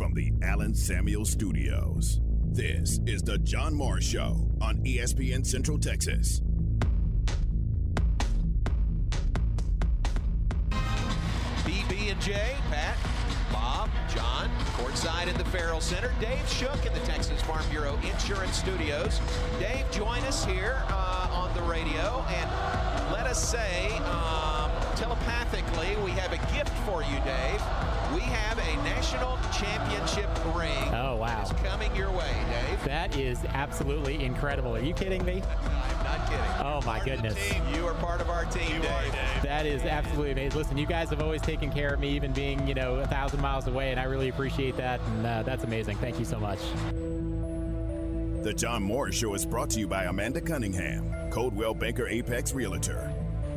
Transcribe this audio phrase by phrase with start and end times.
[0.00, 2.22] from the Allen Samuel Studios.
[2.52, 6.40] This is the John Morris Show on ESPN Central Texas.
[11.66, 12.96] BB and J, Pat,
[13.52, 16.10] Bob, John, courtside in the Ferrell Center.
[16.18, 19.20] Dave Shook in the Texas Farm Bureau Insurance Studios.
[19.58, 22.50] Dave, join us here uh, on the radio and
[23.12, 27.60] let us say um, telepathically, we have a gift for you, Dave.
[28.14, 30.94] We have a national championship ring.
[30.94, 31.42] Oh, wow.
[31.42, 32.84] It's coming your way, Dave.
[32.84, 34.74] That is absolutely incredible.
[34.74, 35.42] Are you kidding me?
[35.64, 36.44] I'm not kidding.
[36.60, 37.38] Oh, my goodness.
[37.74, 39.12] You are part of our team, Dave.
[39.42, 40.58] That is absolutely amazing.
[40.58, 43.40] Listen, you guys have always taken care of me, even being, you know, a thousand
[43.40, 45.00] miles away, and I really appreciate that.
[45.00, 45.96] And uh, that's amazing.
[45.98, 46.58] Thank you so much.
[48.42, 53.12] The John Morris Show is brought to you by Amanda Cunningham, Coldwell Banker Apex Realtor,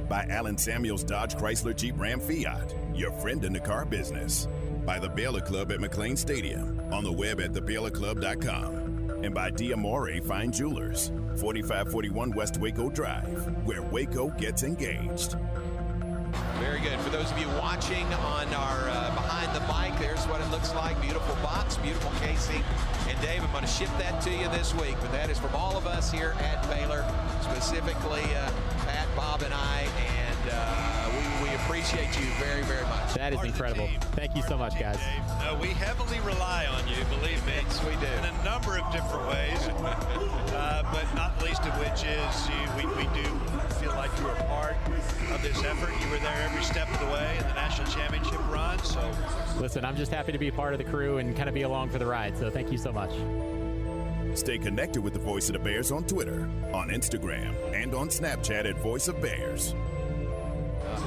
[0.10, 4.48] by Allen Samuels Dodge Chrysler Jeep Ram Fiat, your friend in the car business,
[4.86, 10.24] by the Baylor Club at McLane Stadium, on the web at thebaylorclub.com, and by Diamore
[10.24, 15.36] Fine Jewelers, 4541 West Waco Drive, where Waco gets engaged.
[16.60, 17.00] Very good.
[17.00, 20.74] For those of you watching on our uh, behind the mic, there's what it looks
[20.74, 21.00] like.
[21.02, 22.64] Beautiful box, beautiful casing.
[23.10, 24.96] And Dave, I'm going to ship that to you this week.
[25.02, 27.06] But that is from all of us here at Baylor,
[27.42, 28.52] specifically uh,
[28.86, 29.88] Pat, Bob, and I.
[30.18, 30.23] And
[31.44, 33.14] we, we appreciate you very, very much.
[33.14, 33.90] That is Part incredible.
[34.14, 34.98] Thank you so much, guys.
[34.98, 35.24] Dave.
[35.40, 37.54] No, we heavily rely on you, believe me.
[37.56, 38.08] Yes, we do.
[38.08, 39.60] In a number of different ways,
[40.54, 43.28] uh, but not least of which is you, we, we do
[43.80, 44.76] feel like you are part
[45.32, 45.92] of this effort.
[46.02, 48.80] You were there every step of the way in the national championship run.
[48.80, 49.12] So
[49.60, 51.90] Listen, I'm just happy to be part of the crew and kind of be along
[51.90, 52.38] for the ride.
[52.38, 53.12] So thank you so much.
[54.38, 58.68] Stay connected with the Voice of the Bears on Twitter, on Instagram, and on Snapchat
[58.68, 59.76] at Voice of Bears.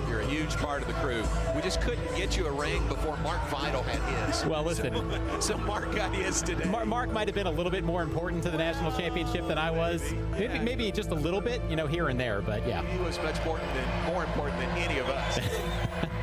[0.08, 1.22] You're a huge part of the crew.
[1.54, 4.44] We just couldn't get you a ring before Mark Vital had his.
[4.44, 4.94] Well, listen.
[4.94, 6.68] So, so Mark got his today.
[6.68, 9.58] Mar- Mark might have been a little bit more important to the national championship than
[9.58, 10.02] I was.
[10.32, 12.40] Maybe, maybe just a little bit, you know, here and there.
[12.40, 12.82] But yeah.
[12.86, 15.38] He was much more than more important than any of us.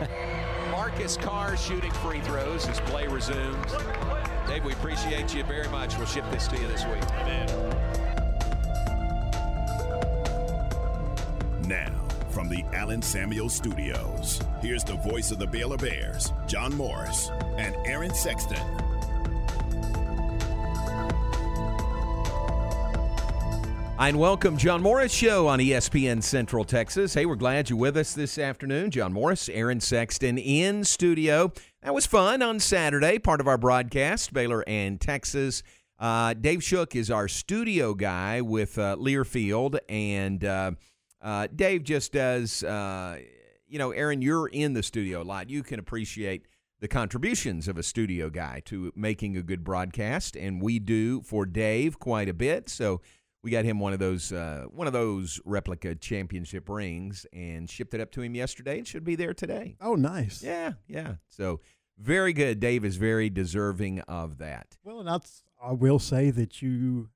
[0.71, 3.71] Marcus Carr shooting free throws as play resumes.
[4.47, 5.97] Dave, we appreciate you very much.
[5.97, 7.01] We'll ship this to you this week.
[7.25, 7.92] Now,
[12.43, 17.73] from the Allen Samuel Studios, here's the voice of the Baylor Bears, John Morris and
[17.85, 18.59] Aaron Sexton.
[23.97, 27.13] And welcome, John Morris Show on ESPN Central Texas.
[27.13, 28.91] Hey, we're glad you're with us this afternoon.
[28.91, 31.53] John Morris, Aaron Sexton in studio.
[31.81, 35.63] That was fun on Saturday, part of our broadcast, Baylor and Texas.
[35.97, 40.71] Uh, Dave Shook is our studio guy with uh, Learfield, and uh,
[41.23, 42.63] uh, Dave just does.
[42.63, 43.19] Uh,
[43.67, 45.49] you know, Aaron, you're in the studio a lot.
[45.49, 46.45] You can appreciate
[46.79, 51.45] the contributions of a studio guy to making a good broadcast, and we do for
[51.45, 52.69] Dave quite a bit.
[52.69, 53.01] So
[53.41, 57.93] we got him one of those uh, one of those replica championship rings and shipped
[57.93, 58.79] it up to him yesterday.
[58.79, 59.75] It should be there today.
[59.81, 60.43] Oh, nice.
[60.43, 61.15] Yeah, yeah.
[61.29, 61.61] So
[61.97, 62.59] very good.
[62.59, 64.77] Dave is very deserving of that.
[64.83, 67.09] Well, and that's, I will say that you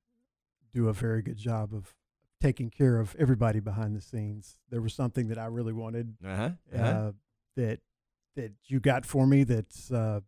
[0.72, 1.94] do a very good job of
[2.40, 4.58] taking care of everybody behind the scenes.
[4.70, 6.50] There was something that I really wanted Uh-huh.
[6.72, 7.12] uh, uh-huh.
[7.56, 7.80] that
[8.36, 9.42] that you got for me.
[9.44, 10.20] That's uh,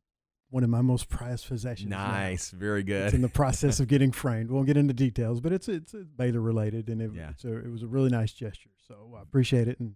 [0.51, 1.91] one of my most prized possessions.
[1.91, 2.09] now.
[2.09, 2.51] Nice.
[2.51, 3.05] Very good.
[3.07, 4.49] It's in the process of getting framed.
[4.51, 7.31] We won't get into details, but it's it's Baylor related, and it, Yeah.
[7.31, 8.71] it's a, it was a really nice gesture.
[8.89, 9.79] So I appreciate it.
[9.79, 9.95] And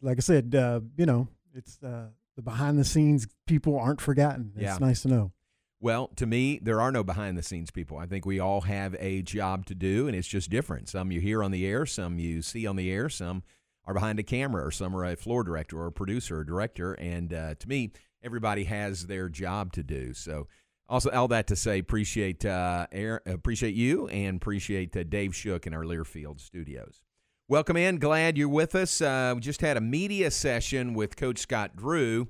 [0.00, 4.52] like I said, uh, you know, it's uh, the behind the scenes people aren't forgotten.
[4.54, 4.78] It's Yeah.
[4.80, 5.32] nice to know.
[5.82, 7.98] Well, to me, there are no behind the scenes people.
[7.98, 10.88] I think we all have a job to do, and it's just different.
[10.88, 13.42] Some you hear on the air, some you see on the air, some
[13.84, 16.92] are behind a camera, or some are a floor director or a producer or director.
[16.92, 17.90] And uh, to me,
[18.22, 20.14] everybody has their job to do.
[20.14, 20.46] So,
[20.88, 22.86] also all that to say, appreciate uh,
[23.26, 27.00] appreciate you, and appreciate uh, Dave Shook in our Learfield studios.
[27.48, 27.98] Welcome in.
[27.98, 29.00] Glad you're with us.
[29.00, 32.28] Uh, we just had a media session with Coach Scott Drew.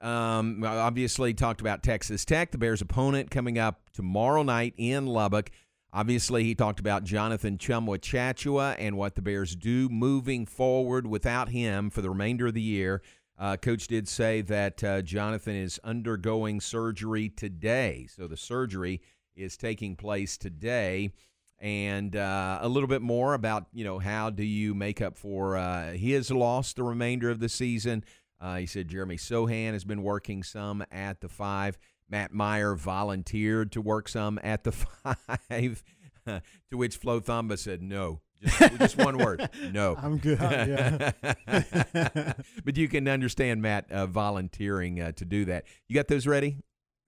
[0.00, 5.50] Um, obviously, talked about Texas Tech, the Bears' opponent, coming up tomorrow night in Lubbock.
[5.92, 11.90] Obviously, he talked about Jonathan Tchamwa and what the Bears do moving forward without him
[11.90, 13.02] for the remainder of the year.
[13.38, 18.06] Uh, Coach did say that uh, Jonathan is undergoing surgery today.
[18.08, 19.00] So the surgery
[19.34, 21.10] is taking place today.
[21.58, 25.56] And uh, a little bit more about, you know, how do you make up for
[25.56, 28.04] uh, his loss the remainder of the season?
[28.40, 31.78] Uh, he said Jeremy Sochan has been working some at the five.
[32.08, 34.72] Matt Mayer volunteered to work some at the
[35.48, 35.84] five,
[36.26, 38.20] to which Flo Thamba said no.
[38.42, 39.96] Just, just one word, no.
[40.00, 40.40] I'm good.
[40.40, 41.12] Yeah.
[42.64, 45.64] but you can understand Matt uh, volunteering uh, to do that.
[45.88, 46.56] You got those ready?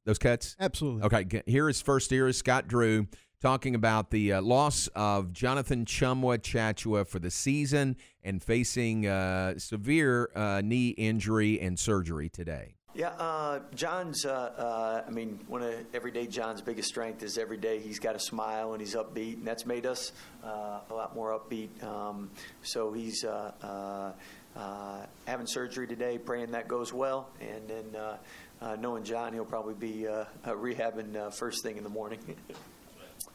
[0.05, 0.57] those cuts?
[0.59, 1.03] Absolutely.
[1.05, 3.07] Okay, here is first here is Scott Drew
[3.43, 9.59] talking about the uh, loss of Jonathan Tchamwa Tchatchoua for the season and facing uh,
[9.59, 12.77] severe uh, knee injury and surgery today.
[12.95, 14.25] Yeah, uh, John's.
[14.25, 18.15] Uh, uh, I mean, one of everyday John's biggest strength is every day he's got
[18.15, 20.13] a smile and he's upbeat, and that's made us
[20.45, 21.83] uh, a lot more upbeat.
[21.83, 22.31] Um,
[22.63, 24.13] so he's uh,
[24.55, 30.07] uh, having surgery today, praying that goes well, and then knowing John, he'll probably be
[30.47, 32.21] rehabbing first thing in the morning.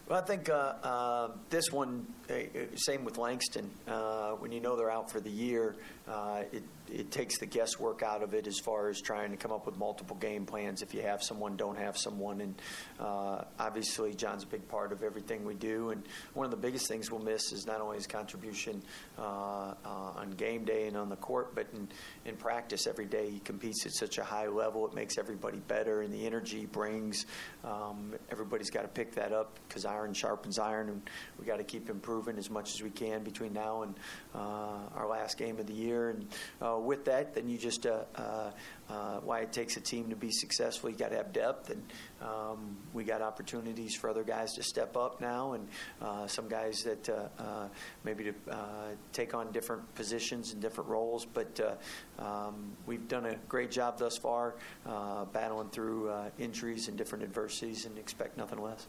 [0.08, 2.36] Well, I think uh, uh, this one, uh,
[2.78, 3.70] same with Langston.
[4.40, 5.76] when you know they're out for the year,
[6.52, 9.66] it it takes the guesswork out of it as far as trying to come up
[9.66, 12.42] with multiple game plans if you have someone, don't have someone.
[12.42, 12.56] And
[13.00, 15.90] uh, obviously, John's a big part of everything we do.
[15.90, 18.82] And one of the biggest things we'll miss is not only his contribution
[19.18, 21.88] uh, uh, on game day and on the court, but in,
[22.26, 23.30] in practice every day.
[23.30, 26.02] He competes at such a high level, it makes everybody better.
[26.02, 27.26] And the energy he brings,
[27.64, 30.90] um, everybody's got to pick that up because iron sharpens iron.
[30.90, 31.02] And
[31.40, 33.96] we got to keep improving as much as we can between now and
[34.34, 35.97] uh, our last game of the year.
[36.06, 36.28] And
[36.62, 38.52] uh, with that, then you just uh, uh,
[38.90, 40.90] uh, why it takes a team to be successful.
[40.90, 41.84] You got to have depth, and
[42.22, 45.68] um, we got opportunities for other guys to step up now, and
[46.30, 47.10] some guys that
[48.04, 48.34] maybe to
[49.12, 51.26] take on different positions and different roles.
[51.26, 51.80] But
[52.20, 54.56] um, we've done a great job thus far,
[55.34, 58.88] battling through injuries and different adversities, and expect nothing less.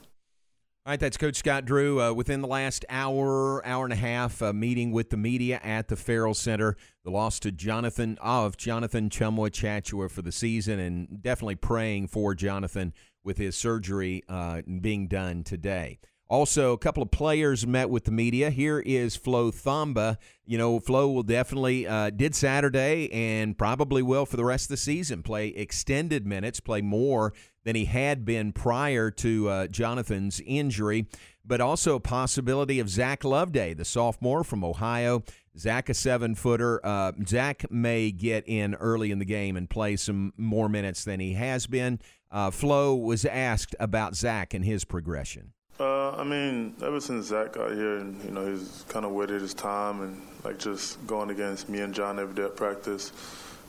[0.88, 2.00] All right, that's Coach Scott Drew.
[2.00, 5.88] Uh, within the last hour, hour and a half, uh, meeting with the media at
[5.88, 6.79] the Ferrell Center.
[7.05, 12.35] The loss to Jonathan of Jonathan Tchamwa Tchatchoua for the season, and definitely praying for
[12.35, 15.99] Jonathan with his surgery uh, being done today.
[16.31, 18.49] Also, a couple of players met with the media.
[18.49, 20.17] Here is Flo Thamba.
[20.46, 24.69] You know, Flo will definitely uh, did Saturday and probably will for the rest of
[24.70, 25.23] the season.
[25.23, 27.32] Play extended minutes, play more
[27.65, 31.07] than he had been prior to uh, Jonathan's injury,
[31.45, 35.23] but also a possibility of Zach Loveday, the sophomore from Ohio.
[35.59, 36.81] Zach, a seven footer.
[36.85, 41.19] Uh, Zach may get in early in the game and play some more minutes than
[41.21, 42.01] he has been.
[42.31, 45.53] Uh, Flo was asked about Zach and his progression.
[45.81, 49.41] Uh, I mean, ever since Zach got here, and you know, he's kind of waited
[49.41, 53.13] his time, and like just going against me and John every day at practice,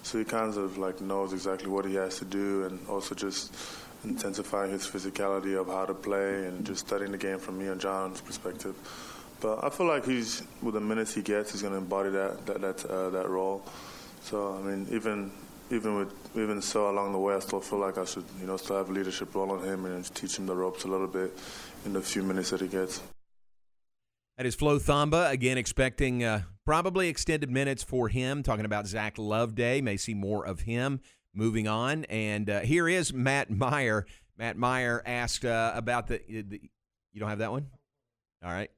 [0.01, 3.55] so he kind of like knows exactly what he has to do, and also just
[4.03, 7.79] intensifying his physicality of how to play, and just studying the game from me and
[7.79, 8.75] John's perspective.
[9.41, 12.45] But I feel like he's with the minutes he gets, he's going to embody that
[12.45, 13.63] that that, uh, that role.
[14.23, 15.31] So I mean, even
[15.71, 18.57] even with even so along the way, I still feel like I should you know
[18.57, 21.37] still have a leadership role on him and teach him the ropes a little bit
[21.85, 23.01] in the few minutes that he gets.
[24.37, 28.41] That is Flo Thamba again, expecting uh, probably extended minutes for him.
[28.41, 31.01] Talking about Zach Loveday, may see more of him
[31.39, 32.05] moving on.
[32.05, 34.05] And uh, here is Matt Mayer.
[34.37, 36.61] Matt Mayer asked uh, about the, the.
[37.13, 37.67] You don't have that one?
[38.43, 38.69] All right.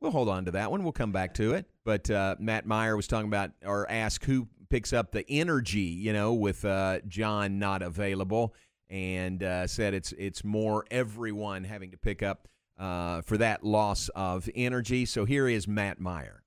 [0.00, 0.82] We'll hold on to that one.
[0.82, 1.66] We'll come back to it.
[1.84, 6.12] But uh, Matt Mayer was talking about or asked who picks up the energy, you
[6.12, 8.54] know, with uh, John not available
[8.90, 12.48] and uh, said it's it's more everyone having to pick up
[12.78, 15.06] uh, for that loss of energy.
[15.06, 16.41] So here is Matt Mayer.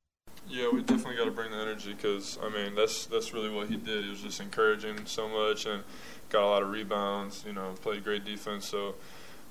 [0.47, 3.67] Yeah, we definitely got to bring the energy because I mean that's that's really what
[3.67, 4.03] he did.
[4.03, 5.83] He was just encouraging so much and
[6.29, 7.43] got a lot of rebounds.
[7.45, 8.67] You know, played great defense.
[8.67, 8.95] So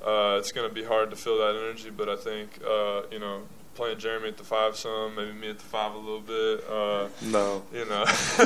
[0.05, 1.91] uh, it's going to be hard to feel that energy.
[1.91, 3.43] But I think uh, you know
[3.75, 6.65] playing Jeremy at the five some, maybe me at the five a little bit.
[6.71, 8.05] Uh, no, you know.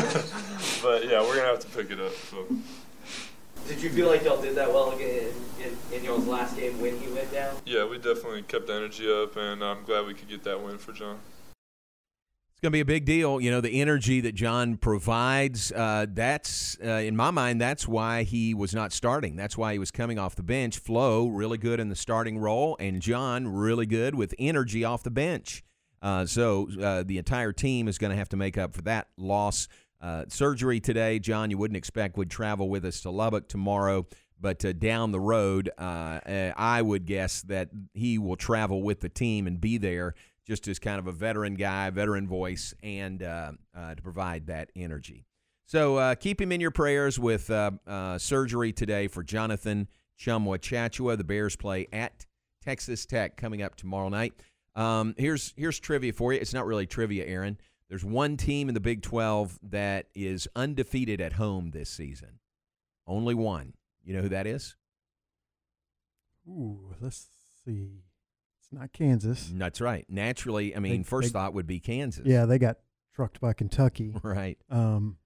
[0.83, 2.15] but yeah, we're gonna have to pick it up.
[2.31, 2.47] So.
[3.67, 6.99] Did you feel like y'all did that well in, in, in y'all's last game when
[6.99, 7.55] he went down?
[7.67, 10.79] Yeah, we definitely kept the energy up, and I'm glad we could get that win
[10.79, 11.19] for John.
[12.59, 13.41] It's going to be a big deal.
[13.41, 18.25] You know, the energy that John provides, uh, that's, uh, in my mind, that's why
[18.25, 19.37] he was not starting.
[19.37, 20.77] That's why he was coming off the bench.
[20.77, 25.11] Flo, really good in the starting role, and John, really good with energy off the
[25.13, 25.63] bench.
[26.03, 29.07] Uh, so uh, the entire team is going to have to make up for that
[29.17, 29.69] loss
[30.01, 34.05] uh, surgery today, John, you wouldn't expect would travel with us to Lubbock tomorrow,
[34.41, 39.47] but uh, down the road, I would guess that he will travel with the team
[39.47, 40.17] and be there
[40.49, 44.71] just as kind of a veteran guy, veteran voice, and uh, uh, to provide that
[44.75, 45.27] energy.
[45.67, 47.51] So keep him in your prayers with
[48.19, 49.87] surgery today for Jonathan
[50.19, 51.19] Tchamwa Tchatchoua.
[51.19, 52.27] The Bears play at
[52.63, 54.33] Texas Tech coming up tomorrow night.
[54.75, 56.41] Um, here's here's trivia for you.
[56.41, 57.59] It's not really trivia, Aaron.
[57.89, 62.39] There's one team in the Big 12 that is undefeated at home this season.
[63.07, 63.73] Only one.
[64.05, 64.77] You know who that is?
[66.47, 67.27] Ooh, let's
[67.65, 68.03] see.
[68.71, 69.51] It's not Kansas.
[69.55, 70.05] That's right.
[70.09, 72.27] Naturally, I mean, They- first they- thought would be Kansas.
[72.27, 72.79] Yeah, they got
[73.15, 74.15] trucked by Kentucky.
[74.23, 74.59] Right.
[74.71, 75.17] Um,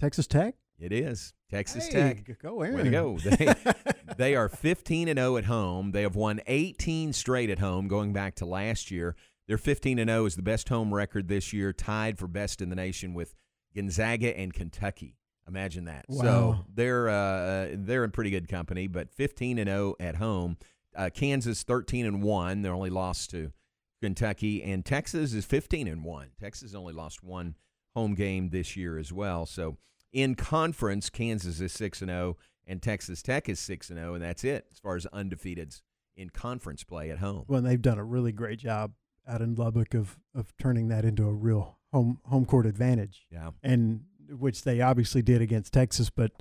[0.00, 0.56] Texas Tech.
[0.78, 2.38] It is Texas Hey, Tech.
[2.42, 3.16] go Way to go!
[3.16, 3.54] They,
[4.18, 5.92] they are 15 and 0 at home.
[5.92, 9.16] They have won 18 straight at home, going back to last year.
[9.48, 12.68] Their 15 and 0 is the best home record this year, tied for best in
[12.68, 13.34] the nation with
[13.74, 15.16] Gonzaga and Kentucky.
[15.48, 16.06] Imagine that.
[16.12, 18.86] So they're uh, they're in pretty good company.
[18.86, 20.56] But 15 and 0 at home.
[20.94, 22.62] Uh, Kansas 13 and 1.
[22.62, 23.52] They're only lost to
[24.00, 26.30] Kentucky, and Texas is 15 and 1.
[26.40, 27.54] Texas only lost one
[27.94, 29.46] home game this year as well.
[29.46, 29.76] So
[30.12, 32.36] in conference, Kansas is 6 and 0
[32.66, 35.82] and Texas Tech is 6 and 0 and that's it as far as undefeateds
[36.16, 37.44] in conference play at home.
[37.48, 38.92] Well, and they've done a really great job
[39.28, 43.26] out in Lubbock of of turning that into a real home home court advantage.
[43.30, 43.50] Yeah.
[43.62, 46.10] and which they obviously did against Texas.
[46.10, 46.32] But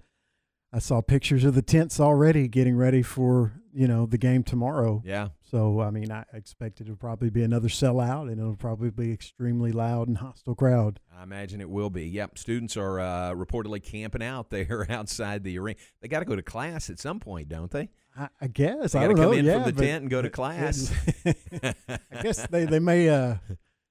[0.74, 5.01] I saw pictures of the tents already getting ready for you know the game tomorrow.
[5.06, 5.30] Yeah.
[5.42, 9.12] So I mean, I expect it to probably be another sellout, and it'll probably be
[9.12, 11.00] extremely loud and hostile crowd.
[11.18, 12.06] I imagine it will be.
[12.08, 15.77] Yep, students are uh, reportedly camping out there outside the arena.
[16.01, 17.89] They got to go to class at some point, don't they?
[18.18, 19.38] I, I guess They I gotta don't come know.
[19.39, 20.92] in yeah, from the tent and go to class.
[21.25, 23.36] I guess they they may uh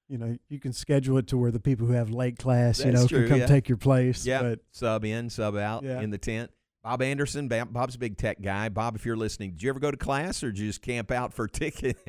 [0.07, 2.91] you know you can schedule it to where the people who have late class you
[2.91, 3.45] know true, can come yeah.
[3.47, 4.25] take your place.
[4.25, 6.01] Yeah, but sub in, sub out Yeah.
[6.01, 6.51] in the tent.
[6.83, 8.69] Bob Anderson, Bob's a big tech guy.
[8.69, 11.47] Bob, if you're listening, did you ever go to class or just camp out for
[11.47, 11.99] tickets?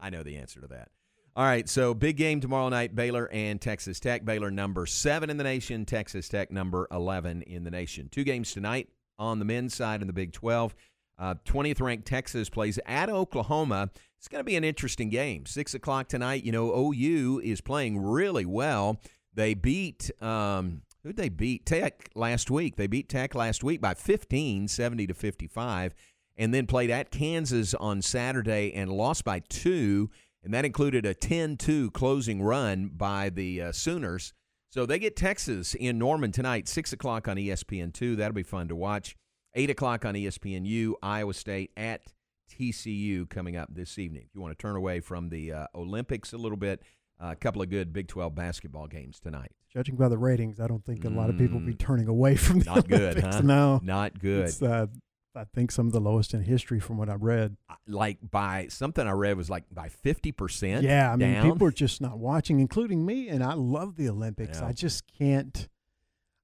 [0.00, 0.88] I know the answer to that.
[1.36, 4.24] All right, so big game tomorrow night, Baylor and Texas Tech.
[4.24, 8.08] Baylor number seven in the nation, Texas Tech number 11 in the nation.
[8.10, 8.88] Two games tonight
[9.20, 10.74] on the men's side in the Big 12.
[11.16, 13.90] Uh, 20th ranked Texas plays at Oklahoma.
[14.18, 15.46] It's going to be an interesting game.
[15.46, 16.44] Six o'clock tonight.
[16.44, 19.00] You know, OU is playing really well.
[19.32, 21.64] They beat um, who'd they beat?
[21.64, 22.76] Tech last week.
[22.76, 25.94] They beat Tech last week by 15, 70 to 55,
[26.36, 30.10] and then played at Kansas on Saturday and lost by two,
[30.42, 34.34] and that included a 10-2 closing run by the uh, Sooners.
[34.70, 38.16] So they get Texas in Norman tonight, six o'clock on E ESPN two.
[38.16, 39.16] That'll be fun to watch.
[39.54, 42.02] Eight o'clock on E ESPNU, Iowa State at
[42.48, 44.22] TCU coming up this evening.
[44.26, 46.82] If you want to turn away from the uh, Olympics a little bit,
[47.20, 49.52] uh, a couple of good Big 12 basketball games tonight.
[49.72, 51.78] judging by the ratings, I don't think a lot of people will be Mm.
[51.78, 53.36] turning away from the Not good, Olympics.
[53.36, 53.42] huh?
[53.42, 54.46] No, Not good.
[54.48, 54.86] It's, uh,
[55.34, 57.56] I think some of the lowest in history from what I've read.
[57.86, 60.82] Like by something I read was like by 50%.
[60.82, 61.52] Yeah, I mean, down.
[61.52, 64.58] people are just not watching, including me, and I love the Olympics.
[64.60, 64.66] Yeah.
[64.68, 65.68] I just can't.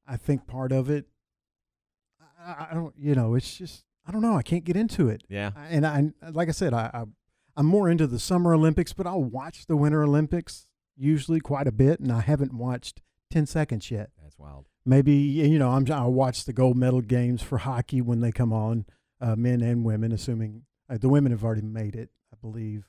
[0.07, 1.07] I think part of it,
[2.39, 4.37] I, I don't, you know, it's just I don't know.
[4.37, 5.23] I can't get into it.
[5.29, 5.51] Yeah.
[5.57, 7.05] I- and I, like I said, I, I
[7.57, 11.73] I'm more into the Summer Olympics, but I'll watch the Winter Olympics usually quite a
[11.73, 14.11] bit, and I haven't watched ten seconds yet.
[14.23, 14.67] That's wild.
[14.85, 18.53] Maybe you know I'm I'll watch the gold medal games for hockey when they come
[18.53, 18.85] on,
[19.21, 20.11] uh, men and women.
[20.13, 22.89] Assuming uh, the women have already made it, I believe.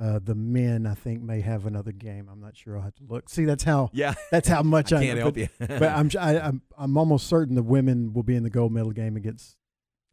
[0.00, 2.28] Uh, the men, I think, may have another game.
[2.30, 2.76] I'm not sure.
[2.76, 3.28] I'll have to look.
[3.28, 3.90] See, that's how.
[3.92, 4.14] Yeah.
[4.30, 5.48] that's how much I I, can't know, help but, you.
[5.66, 8.92] but I'm, I, I'm I'm almost certain the women will be in the gold medal
[8.92, 9.56] game against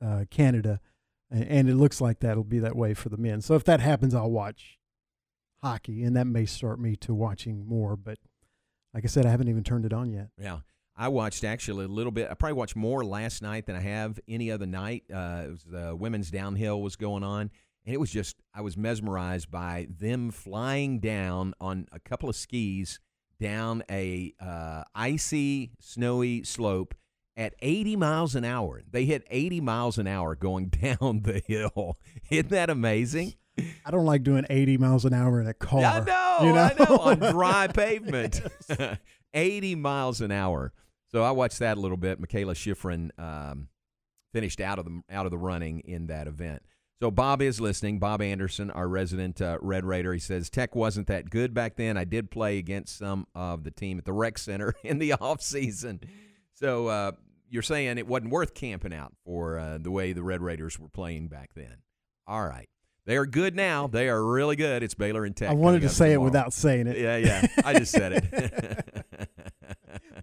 [0.05, 0.79] uh, Canada,
[1.31, 3.41] and, it looks like that'll be that way for the men.
[3.41, 4.77] So if that happens, I'll watch
[5.63, 7.95] hockey, and that may start me to watching more.
[7.95, 8.19] But
[8.93, 10.29] like I said, I haven't even turned it on yet.
[10.39, 10.59] Yeah.
[10.97, 12.29] I watched actually a little bit.
[12.31, 15.03] I probably watched more last night than I have any other night.
[15.13, 17.51] Uh, it was the women's downhill was going on,
[17.85, 22.35] and it was just I was mesmerized by them flying down on a couple of
[22.35, 22.99] skis
[23.41, 26.95] down a uh, icy, snowy slope
[27.37, 28.81] at 80 miles an hour.
[28.89, 31.97] They hit 80 miles an hour going down the hill.
[32.29, 33.35] Isn't that amazing?
[33.85, 35.83] I don't like doing 80 miles an hour in a car.
[35.83, 36.61] I know, you know?
[36.61, 38.41] I know, on dry pavement.
[39.33, 40.73] 80 miles an hour.
[41.11, 42.21] So I watched that a little bit.
[42.21, 43.69] Mikaela Shiffrin um,
[44.33, 46.63] finished out of the out of the running in that event.
[47.01, 47.99] So Bob is listening.
[47.99, 51.97] Bob Anderson, our resident uh, Red Raider, he says Tech wasn't that good back then.
[51.97, 55.41] I did play against some of the team at the rec center in the off
[55.41, 55.99] season.
[56.53, 57.11] So uh,
[57.55, 60.89] you're saying it wasn't worth camping out for uh, the way the Red Raiders were
[60.89, 61.77] playing back then.
[62.27, 62.69] All right.
[63.05, 63.87] They are good now.
[63.87, 64.83] They are really good.
[64.83, 65.49] It's Baylor and Tech.
[65.49, 66.97] I wanted to say it without saying it.
[66.97, 67.47] Yeah, yeah.
[67.63, 69.05] I just said it.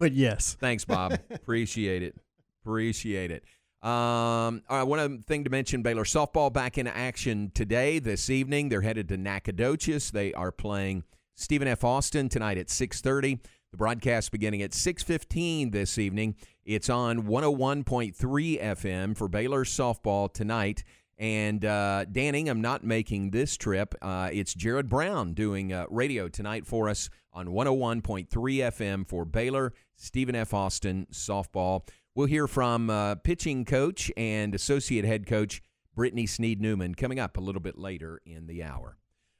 [0.02, 0.56] But yes.
[0.58, 1.16] Thanks, Bob.
[1.30, 2.16] Appreciate it.
[2.64, 3.44] Appreciate it.
[3.86, 8.28] Um, all right, one other thing to mention: Baylor softball back in action today, this
[8.28, 8.68] evening.
[8.68, 10.10] They're headed to Nacogdoches.
[10.10, 11.04] They are playing
[11.36, 11.84] Stephen F.
[11.84, 13.38] Austin tonight at 6:30.
[13.70, 16.34] The broadcast beginning at 6:15 this evening.
[16.64, 18.14] It's on 101.3
[18.62, 20.84] FM for Baylor softball tonight.
[21.18, 23.94] And uh, I'm not making this trip.
[24.00, 29.72] Uh, it's Jared Brown doing uh, radio tonight for us on 101.3 FM for Baylor,
[29.96, 30.54] Stephen F.
[30.54, 31.88] Austin softball.
[32.14, 35.62] We'll hear from uh, pitching coach and associate head coach
[35.96, 38.98] Britni Sneed Newman coming up a little bit later in the hour.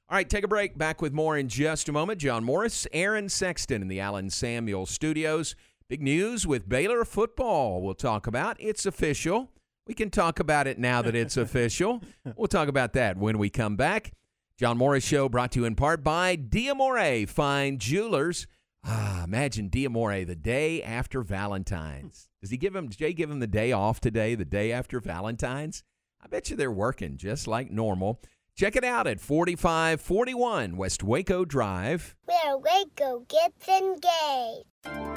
[0.09, 0.77] All right, take a break.
[0.77, 2.19] Back with more in just a moment.
[2.19, 5.55] John Morris, Aaron Sexton in the Allen Samuel studios.
[5.93, 7.83] Big news with Baylor football.
[7.83, 8.57] We'll talk about.
[8.59, 9.51] It's official.
[9.87, 12.03] We can talk about it now that it's official.
[12.35, 14.13] We'll talk about that when we come back.
[14.57, 18.47] John Morris Show brought to you in part by Diamore Fine Jewelers.
[18.83, 22.31] Ah, imagine Diamore the day after Valentine's.
[22.41, 22.87] Does he give him?
[22.87, 25.85] Does Jay give him the day off today, the day after Valentine's?
[26.25, 28.19] I bet you they're working just like normal.
[28.57, 32.17] Check it out at 4541 West Waco Drive.
[32.25, 35.12] Where Waco gets engaged.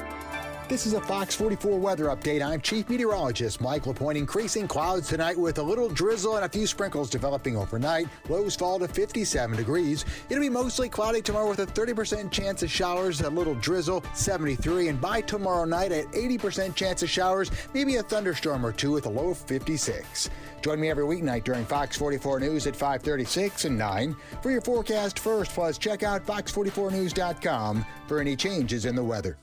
[0.68, 2.44] This is a Fox 44 weather update.
[2.44, 4.18] I'm Chief Meteorologist Mike LaPointe.
[4.18, 8.08] Increasing clouds tonight with a little drizzle and a few sprinkles developing overnight.
[8.28, 10.04] Lows fall to 57 degrees.
[10.28, 14.88] It'll be mostly cloudy tomorrow with a 30% chance of showers, a little drizzle, 73.
[14.88, 19.06] And by tomorrow night, at 80% chance of showers, maybe a thunderstorm or two with
[19.06, 20.30] a low of 56.
[20.62, 25.20] Join me every weeknight during Fox 44 News at 536 and 9 for your forecast
[25.20, 25.52] first.
[25.52, 29.38] Plus, check out fox44news.com for any changes in the weather.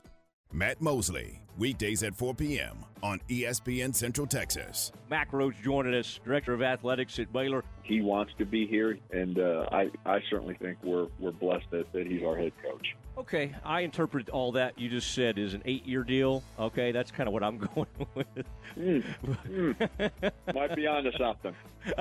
[0.54, 2.84] Matt Mosley, weekdays at 4 p.m.
[3.02, 4.92] on ESPN Central Texas.
[5.10, 7.64] Mack Rhoades joining us, Director of Athletics at Baylor.
[7.82, 11.92] He wants to be here, and uh, I, I certainly think we're, we're blessed that,
[11.92, 12.94] that he's our head coach.
[13.18, 16.44] Okay, I interpret all that you just said as an eight-year deal.
[16.56, 18.26] Okay, that's kind of what I'm going with.
[18.78, 19.04] Mm,
[19.48, 20.54] mm.
[20.54, 21.54] Might be onto something.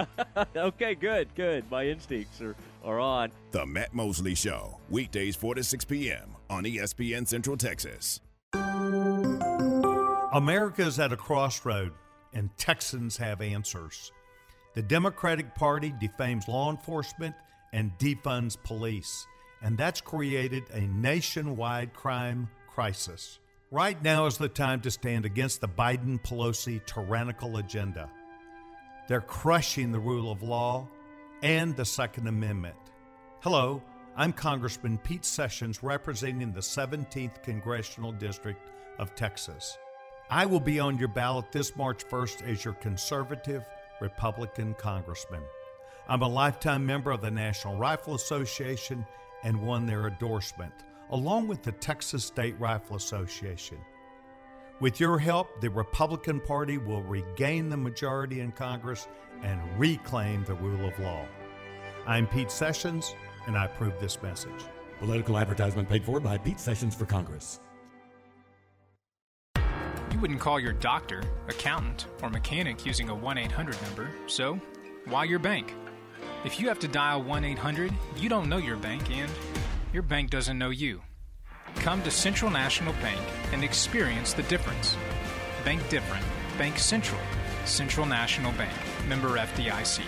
[0.55, 1.71] okay, good, good.
[1.71, 3.31] My instincts are, are on.
[3.49, 6.35] The Matt Mosley Show, weekdays 4 to 6 p.m.
[6.51, 8.21] on ESPN Central Texas.
[10.33, 11.93] America is at a crossroad,
[12.33, 14.11] and Texans have answers.
[14.73, 17.35] The Democratic Party defames law enforcement
[17.71, 19.27] and defunds police,
[19.61, 23.39] and that's created a nationwide crime crisis.
[23.69, 28.09] Right now is the time to stand against the Biden Pelosi tyrannical agenda.
[29.07, 30.87] They're crushing the rule of law
[31.43, 32.75] and the Second Amendment.
[33.41, 33.83] Hello,
[34.15, 38.59] I'm Congressman Pete Sessions representing the 17th Congressional District
[38.99, 39.79] of Texas.
[40.29, 43.65] I will be on your ballot this March 1st as your conservative
[43.99, 45.41] Republican congressman.
[46.07, 49.03] I'm a lifetime member of the National Rifle Association
[49.43, 50.73] and won their endorsement,
[51.09, 53.79] along with the Texas State Rifle Association.
[54.79, 59.07] With your help, the Republican Party will regain the majority in Congress
[59.41, 61.25] and reclaim the rule of law.
[62.05, 63.15] I'm Pete Sessions,
[63.47, 64.65] and I approve this message.
[64.99, 67.59] Political advertisement paid for by Pete Sessions for Congress.
[69.55, 74.59] You wouldn't call your doctor, accountant, or mechanic using a 1 800 number, so
[75.05, 75.73] why your bank?
[76.45, 79.31] If you have to dial 1 800, you don't know your bank and
[79.91, 81.01] your bank doesn't know you.
[81.75, 83.19] Come to Central National Bank
[83.51, 84.95] and experience the difference.
[85.65, 86.25] Bank different.
[86.57, 87.21] Bank Central.
[87.65, 88.73] Central National Bank.
[89.07, 90.01] Member FDIC.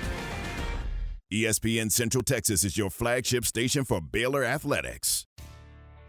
[1.34, 5.26] ESPN Central Texas is your flagship station for Baylor Athletics.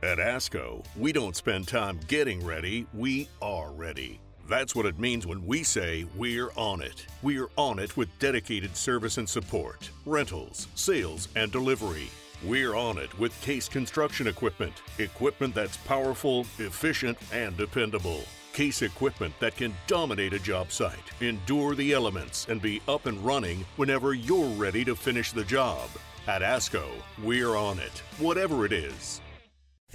[0.02, 4.20] At ASCO, we don't spend time getting ready, we are ready.
[4.46, 7.06] That's what it means when we say we're on it.
[7.22, 12.10] We're on it with dedicated service and support, rentals, sales, and delivery.
[12.44, 14.74] We're on it with Case Construction Equipment.
[14.98, 18.20] Equipment that's powerful, efficient, and dependable.
[18.56, 23.22] Case equipment that can dominate a job site, endure the elements, and be up and
[23.22, 25.90] running whenever you're ready to finish the job.
[26.26, 26.86] At ASCO,
[27.22, 29.20] we're on it, whatever it is.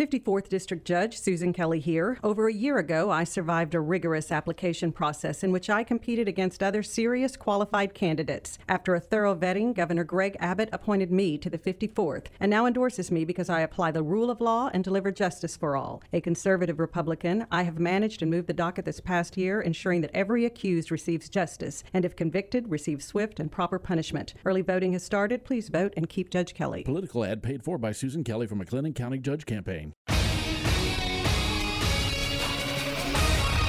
[0.01, 2.17] 54th District Judge Susan Kelly here.
[2.23, 6.63] Over a year ago, I survived a rigorous application process in which I competed against
[6.63, 8.57] other serious qualified candidates.
[8.67, 13.11] After a thorough vetting, Governor Greg Abbott appointed me to the 54th and now endorses
[13.11, 16.01] me because I apply the rule of law and deliver justice for all.
[16.13, 20.15] A conservative Republican, I have managed and moved the docket this past year, ensuring that
[20.15, 24.33] every accused receives justice and, if convicted, receives swift and proper punishment.
[24.45, 25.45] Early voting has started.
[25.45, 26.81] Please vote and keep Judge Kelly.
[26.81, 30.20] Political ad paid for by Susan Kelly from McLennan County Judge Campaign soon.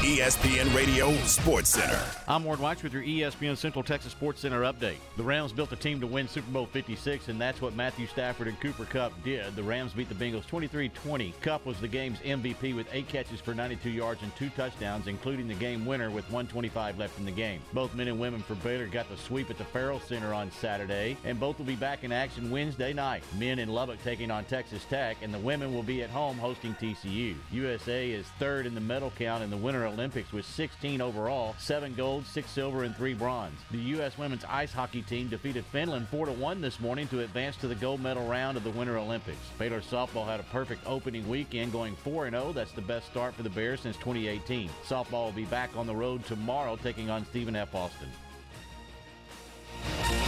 [0.03, 2.03] ESPN Radio Sports Center.
[2.27, 4.97] I'm Ward Weitz with your ESPN Central Texas Sports Center update.
[5.17, 8.49] The Rams built a team to win Super Bowl 56, and that's what Matthew Stafford
[8.49, 9.55] and Cooper Kupp did.
[9.55, 11.41] The Rams beat the Bengals 23-20.
[11.41, 15.47] Kupp was the game's MVP with eight catches for 92 yards and two touchdowns, including
[15.47, 17.61] the game winner with 125 left in the game.
[17.73, 21.17] Both men and women for Baylor got the sweep at the Ferrell Center on Saturday,
[21.25, 23.23] and both will be back in action Wednesday night.
[23.39, 26.75] Men in Lubbock taking on Texas Tech, and the women will be at home hosting
[26.75, 27.37] TCU.
[27.53, 31.95] USA is third in the medal count in the Winter Olympics with 16 overall, 7
[31.95, 33.57] gold, 6 silver, and 3 bronze.
[33.71, 34.19] The U.S.
[34.19, 38.27] women's ice hockey team defeated Finland 4-1 this morning to advance to the gold medal
[38.27, 39.39] round of the Winter Olympics.
[39.61, 42.53] Baylor softball had a perfect opening weekend going 4-0.
[42.53, 44.69] That's the best start for the Bears since 2018.
[44.85, 47.73] Softball will be back on the road tomorrow taking on Stephen F.
[47.73, 48.09] Austin.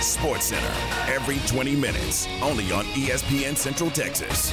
[0.01, 0.73] Sports Center,
[1.13, 4.53] every 20 minutes, only on ESPN Central Texas.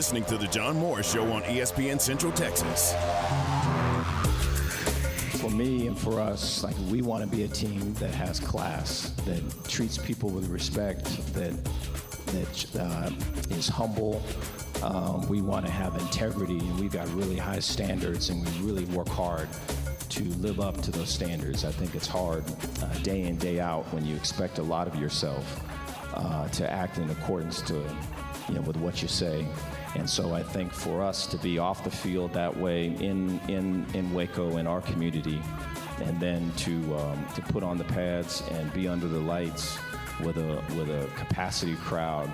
[0.00, 2.94] Listening to The John Morris Show on ESPN Central Texas.
[5.42, 9.10] For me and for us, like we want to be a team that has class,
[9.26, 11.52] that treats people with respect, that
[12.28, 13.10] that uh,
[13.54, 14.22] is humble.
[14.82, 18.86] Um, we want to have integrity, and we've got really high standards, and we really
[18.96, 19.48] work hard
[20.08, 21.66] to live up to those standards.
[21.66, 22.42] I think it's hard
[22.82, 25.62] uh, day in, day out when you expect a lot of yourself
[26.14, 27.74] uh, to act in accordance to,
[28.48, 29.44] you know, with what you say.
[29.96, 33.84] And so I think for us to be off the field that way in, in,
[33.94, 35.42] in Waco, in our community,
[36.02, 39.78] and then to, um, to put on the pads and be under the lights
[40.22, 42.32] with a, with a capacity crowd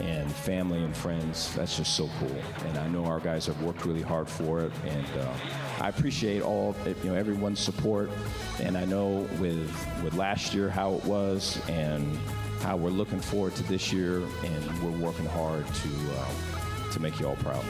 [0.00, 2.36] and family and friends, that's just so cool.
[2.66, 4.72] And I know our guys have worked really hard for it.
[4.86, 5.34] And uh,
[5.80, 8.10] I appreciate all, you know, everyone's support.
[8.60, 9.70] And I know with,
[10.02, 12.16] with last year how it was and
[12.60, 16.51] how we're looking forward to this year, and we're working hard to, uh,
[16.92, 17.64] to make you all proud.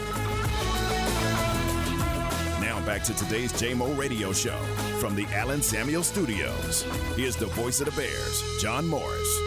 [2.61, 4.59] Now back to today's JMO Radio Show
[4.99, 6.83] from the Allen Samuel Studios.
[7.17, 9.39] Here's the voice of the Bears, John Morris.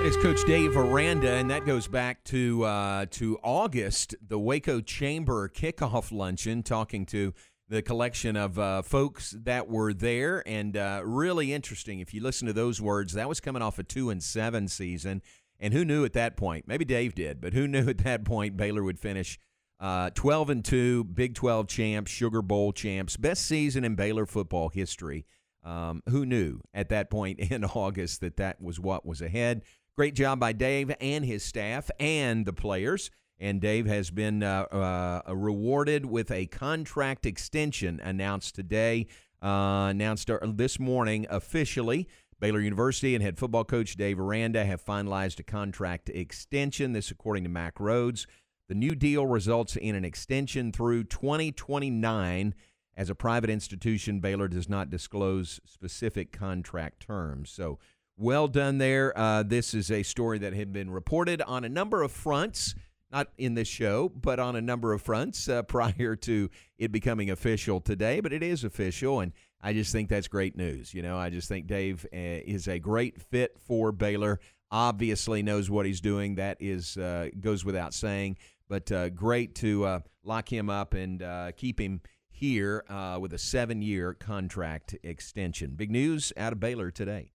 [0.00, 4.80] That is Coach Dave Aranda, and that goes back to uh, to August, the Waco
[4.80, 7.34] Chamber kickoff luncheon, talking to
[7.68, 12.00] the collection of uh, folks that were there, and uh, really interesting.
[12.00, 15.22] If you listen to those words, that was coming off a two and seven season,
[15.60, 16.66] and who knew at that point?
[16.66, 19.38] Maybe Dave did, but who knew at that point Baylor would finish
[19.78, 24.68] uh, twelve and two, Big Twelve champs, Sugar Bowl champs, best season in Baylor football
[24.68, 25.26] history.
[25.62, 29.62] Um, who knew at that point in August that that was what was ahead?
[29.96, 33.10] Great job by Dave and his staff and the players.
[33.38, 39.06] And Dave has been uh, uh, rewarded with a contract extension announced today,
[39.42, 42.06] uh, announced this morning officially.
[42.40, 46.94] Baylor University and head football coach Dave Aranda have finalized a contract extension.
[46.94, 48.26] This, according to Mack Rhoades.
[48.68, 52.54] The new deal results in an extension through 2029.
[52.96, 57.50] As a private institution, Baylor does not disclose specific contract terms.
[57.50, 57.78] So,
[58.16, 59.16] well done there.
[59.18, 62.74] Uh, this is a story that had been reported on a number of fronts
[63.12, 67.30] not in this show, but on a number of fronts uh, prior to it becoming
[67.30, 68.20] official today.
[68.20, 70.94] But it is official, and I just think that's great news.
[70.94, 74.40] You know, I just think Dave uh, is a great fit for Baylor.
[74.70, 76.36] Obviously, knows what he's doing.
[76.36, 78.38] That is uh, goes without saying.
[78.68, 82.84] But uh, great to uh, lock him up and uh, keep him here
[83.20, 85.74] with a seven-year contract extension.
[85.76, 87.32] Big news out of Baylor today.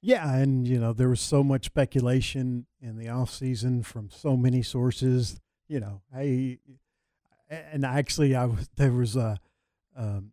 [0.00, 4.36] Yeah, and you know there was so much speculation in the off season from so
[4.36, 5.40] many sources.
[5.66, 6.58] You know, I
[7.50, 9.38] and actually I was there was a
[9.96, 10.30] um,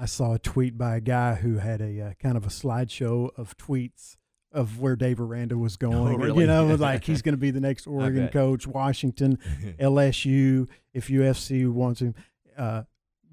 [0.00, 3.30] I saw a tweet by a guy who had a uh, kind of a slideshow
[3.36, 4.16] of tweets
[4.52, 6.14] of where Dave Aranda was going.
[6.14, 6.42] Oh, really?
[6.42, 9.38] You know, like he's going to be the next Oregon coach, Washington,
[9.80, 10.68] LSU.
[10.94, 12.14] If UFC wants him.
[12.56, 12.82] Uh,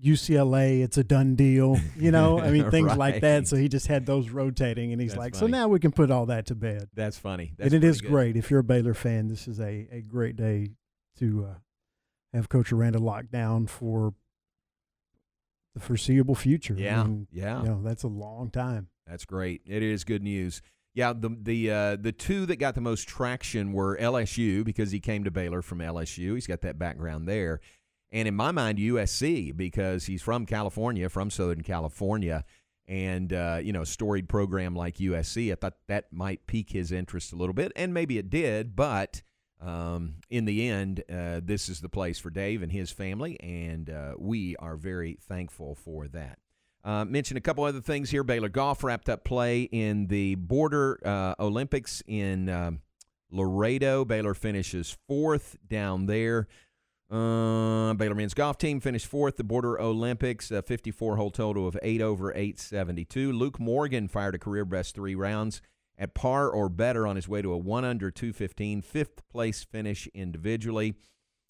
[0.03, 1.79] UCLA, it's a done deal.
[1.97, 3.47] You know, I mean, things like that.
[3.47, 5.39] So he just had those rotating, and he's That's like, funny.
[5.39, 6.89] so now we can put all that to bed.
[6.93, 7.53] That's funny.
[7.57, 8.11] That's and it is good.
[8.11, 8.35] great.
[8.35, 10.71] If you're a Baylor fan, this is a, a great day
[11.19, 11.53] to uh,
[12.35, 14.13] have Coach Aranda locked down for
[15.75, 16.75] the foreseeable future.
[16.77, 17.61] I Yeah, mean, yeah.
[17.61, 18.87] You know, that's a long time.
[19.05, 19.61] That's great.
[19.67, 20.61] It is good news.
[20.95, 24.99] Yeah, the the uh, the two that got the most traction were LSU because he
[24.99, 26.33] came to Baylor from LSU.
[26.35, 27.59] He's got that background there,
[28.11, 32.45] and in my mind, USC because he's from California, from Southern California,
[32.87, 35.51] and uh, you know, a storied program like USC.
[35.51, 38.73] I thought that might pique his interest a little bit, and maybe it did.
[38.77, 39.21] But
[39.61, 43.89] um, in the end, uh, this is the place for Dave and his family, and
[43.89, 46.39] uh, we are very thankful for that.
[46.83, 48.23] Uh, mention a couple other things here.
[48.23, 52.81] Baylor golf wrapped up play in the Border uh, Olympics in um,
[53.31, 54.05] Laredo.
[54.05, 56.47] Baylor finishes fourth down there.
[57.09, 59.37] Uh, Baylor men's golf team finished fourth.
[59.37, 63.31] The Border Olympics, a 54 hole total of 8 over 872.
[63.31, 65.61] Luke Morgan fired a career best three rounds
[65.97, 70.07] at par or better on his way to a 1 under 215, fifth place finish
[70.13, 70.95] individually.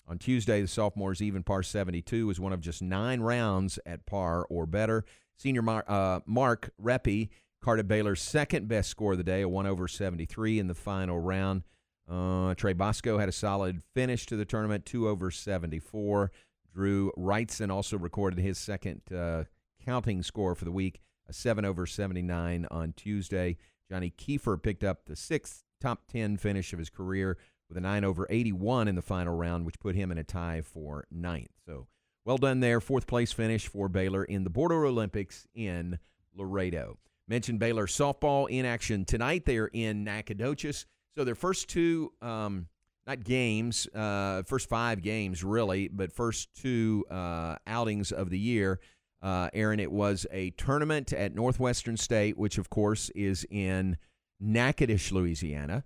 [0.08, 4.45] On Tuesday, the sophomore's even par 72 was one of just nine rounds at par
[4.49, 5.03] or better.
[5.36, 7.29] Senior Mar- uh, Mark Reppe
[7.62, 11.19] carded Baylor's second best score of the day, a 1 over 73 in the final
[11.19, 11.63] round.
[12.08, 16.31] Uh, Trey Bosco had a solid finish to the tournament, 2 over 74.
[16.71, 19.45] Drew Wrightson also recorded his second uh,
[19.84, 23.58] counting score for the week, a 7 over 79 on Tuesday.
[23.89, 28.04] Johnny Keefer picked up the sixth top 10 finish of his career with a 9
[28.04, 31.52] over 81 in the final round, which put him in a tie for ninth.
[31.65, 31.88] So
[32.26, 32.82] well done there.
[32.82, 36.00] Fourth place finish for Baylor in the Border Olympics in
[36.34, 36.98] Laredo.
[37.28, 39.45] Mentioned Baylor softball in action tonight.
[39.45, 40.86] They're in Nacogdoches.
[41.15, 42.67] So their first two um,
[43.08, 48.80] not games, uh, first five games really, but first two uh, outings of the year.
[49.25, 53.97] Uh, Aaron, it was a tournament at Northwestern State, which of course is in
[54.39, 55.83] Natchitoches, Louisiana.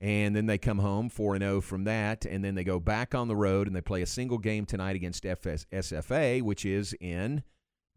[0.00, 2.24] And then they come home 4 0 from that.
[2.24, 4.96] And then they go back on the road and they play a single game tonight
[4.96, 7.44] against FS- SFA, which is in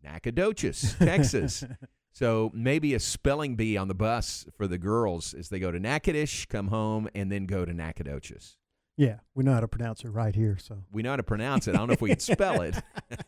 [0.04, 1.64] Nacogdoches, Texas.
[2.12, 5.80] so maybe a spelling bee on the bus for the girls as they go to
[5.80, 8.58] Natchitoches, come home, and then go to Nacogdoches.
[8.98, 10.58] Yeah, we know how to pronounce it right here.
[10.62, 11.76] So We know how to pronounce it.
[11.76, 12.76] I don't know if we can spell it.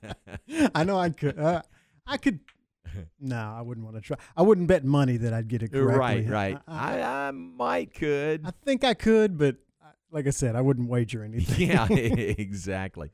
[0.76, 1.40] I know I could.
[1.40, 1.62] Uh,
[2.06, 2.40] I could.
[3.20, 4.18] No, I wouldn't want to try.
[4.38, 5.98] I wouldn't bet money that I'd get it correctly.
[5.98, 6.58] Right, right.
[6.68, 8.46] I, I, I might could.
[8.46, 11.70] I think I could, but uh, like I said, I wouldn't wager anything.
[11.70, 13.12] yeah, exactly.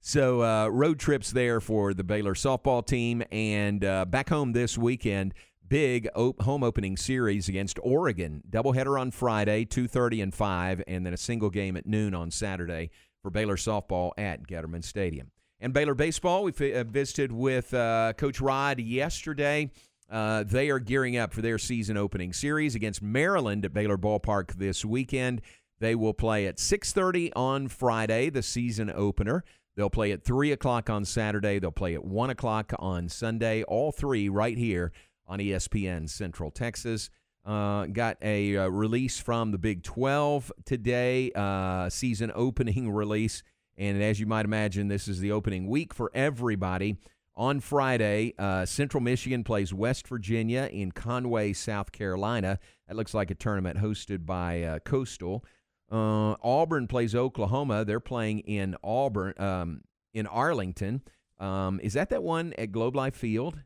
[0.00, 4.78] So uh, road trips there for the Baylor softball team, and uh, back home this
[4.78, 5.34] weekend.
[5.68, 8.42] Big op- home opening series against Oregon.
[8.48, 12.30] Doubleheader on Friday, two thirty and five, and then a single game at noon on
[12.30, 12.90] Saturday
[13.22, 15.30] for Baylor softball at Getterman Stadium.
[15.60, 19.70] And Baylor baseball, we fi- uh, visited with uh, Coach Rod yesterday.
[20.10, 24.54] Uh, they are gearing up for their season opening series against Maryland at Baylor Ballpark
[24.54, 25.42] this weekend.
[25.80, 29.44] They will play at 6:30 on Friday, the season opener.
[29.76, 31.58] They'll play at three o'clock on Saturday.
[31.58, 33.62] They'll play at one o'clock on Sunday.
[33.64, 34.92] All three right here
[35.28, 37.10] on ESPN Central Texas.
[37.44, 43.42] Uh, got a uh, release from the Big 12 today, uh, season opening release.
[43.76, 46.96] And as you might imagine, this is the opening week for everybody.
[47.36, 52.58] On Friday, uh, Central Michigan plays West Virginia in Conway, South Carolina.
[52.88, 55.44] That looks like a tournament hosted by uh, Coastal.
[55.90, 57.84] Uh, Auburn plays Oklahoma.
[57.84, 61.02] They're playing in Auburn, um, in Arlington.
[61.38, 63.62] Um, is that that one at Globe Life Field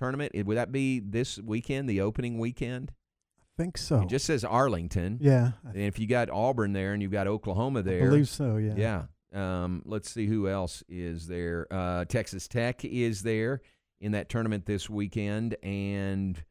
[0.00, 0.32] tournament?
[0.34, 2.92] Would that be this weekend, the opening weekend?
[3.38, 4.00] I think so.
[4.00, 5.18] It just says Arlington.
[5.20, 5.52] Yeah.
[5.64, 8.74] And if you got Auburn there and you've got Oklahoma there, I believe so, yeah.
[8.76, 9.02] Yeah.
[9.32, 11.66] Um, let's see who else is there.
[11.70, 13.60] Uh, Texas Tech is there
[14.00, 16.42] in that tournament this weekend, and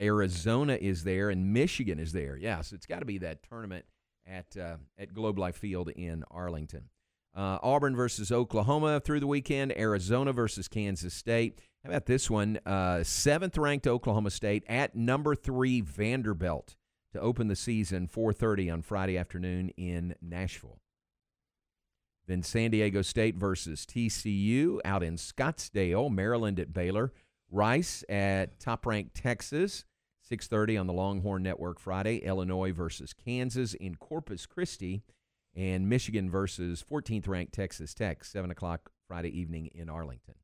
[0.00, 2.36] Arizona is there, and Michigan is there.
[2.36, 3.84] Yeah, so it's got to be that tournament
[4.26, 6.88] at uh, at Globe Life Field in Arlington.
[7.34, 9.72] Uh, Auburn versus Oklahoma through the weekend.
[9.78, 11.60] Arizona versus Kansas State.
[11.82, 12.58] How about this one?
[12.66, 16.76] Uh, seventh ranked Oklahoma State at number three Vanderbilt
[17.12, 20.80] to open the season 4:30 on Friday afternoon in Nashville.
[22.26, 27.12] Then San Diego State versus TCU out in Scottsdale, Maryland at Baylor.
[27.50, 29.84] Rice at top-ranked Texas,
[30.20, 32.18] 6:30 on the Longhorn Network Friday.
[32.18, 35.02] Illinois versus Kansas in Corpus Christi,
[35.56, 40.34] and Michigan versus 14th-ranked Texas Tech, 7 o'clock Friday evening in Arlington.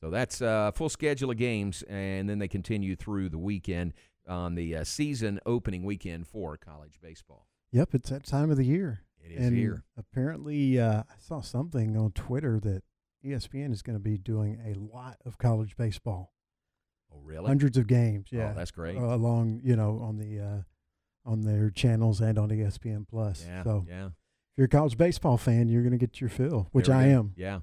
[0.00, 3.92] So that's a full schedule of games, and then they continue through the weekend
[4.26, 7.46] on the uh, season opening weekend for college baseball.
[7.72, 9.02] Yep, it's that time of the year.
[9.22, 9.84] It is and here.
[9.98, 12.82] Apparently, uh, I saw something on Twitter that
[13.24, 16.32] ESPN is going to be doing a lot of college baseball.
[17.12, 17.46] Oh, really?
[17.48, 18.28] Hundreds of games.
[18.32, 18.96] Oh, Yeah, that's great.
[18.96, 20.62] Uh, along, you know, on the uh,
[21.26, 23.44] on their channels and on ESPN Plus.
[23.46, 24.06] Yeah, So, yeah.
[24.06, 24.12] if
[24.56, 27.10] you're a college baseball fan, you're going to get your fill, which I go.
[27.10, 27.32] am.
[27.36, 27.60] Yeah.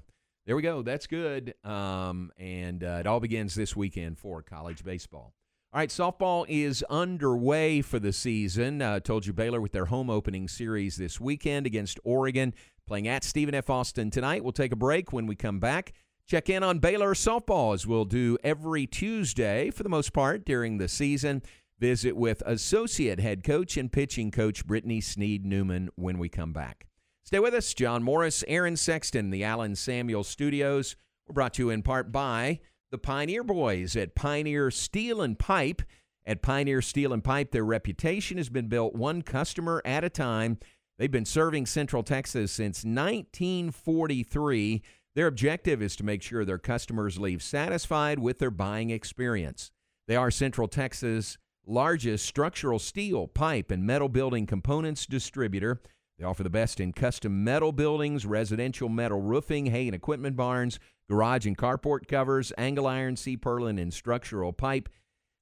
[0.48, 0.80] There we go.
[0.80, 1.52] That's good.
[1.62, 5.34] Um, and uh, it all begins this weekend for college baseball.
[5.74, 8.80] All right, softball is underway for the season.
[8.80, 12.54] Uh, told you Baylor with their home opening series this weekend against Oregon,
[12.86, 13.68] playing at Stephen F.
[13.68, 14.42] Austin tonight.
[14.42, 15.92] We'll take a break when we come back.
[16.26, 20.78] Check in on Baylor softball as we'll do every Tuesday for the most part during
[20.78, 21.42] the season.
[21.78, 26.87] Visit with associate head coach and pitching coach Britni Sneed Newman when we come back.
[27.28, 27.74] Stay with us.
[27.74, 30.96] John Morris, Aaron Sexton, the Allen Samuel Studios.
[31.26, 32.60] We're brought to you in part by
[32.90, 35.82] the Pioneer Boys at Pioneer Steel and Pipe.
[36.24, 40.56] At Pioneer Steel and Pipe, their reputation has been built one customer at a time.
[40.96, 44.82] They've been serving Central Texas since 1943.
[45.14, 49.70] Their objective is to make sure their customers leave satisfied with their buying experience.
[50.06, 51.36] They are Central Texas'
[51.66, 55.82] largest structural steel, pipe, and metal building components distributor.
[56.18, 60.80] They offer the best in custom metal buildings, residential metal roofing, hay and equipment barns,
[61.08, 64.88] garage and carport covers, angle iron, C purlin, and structural pipe.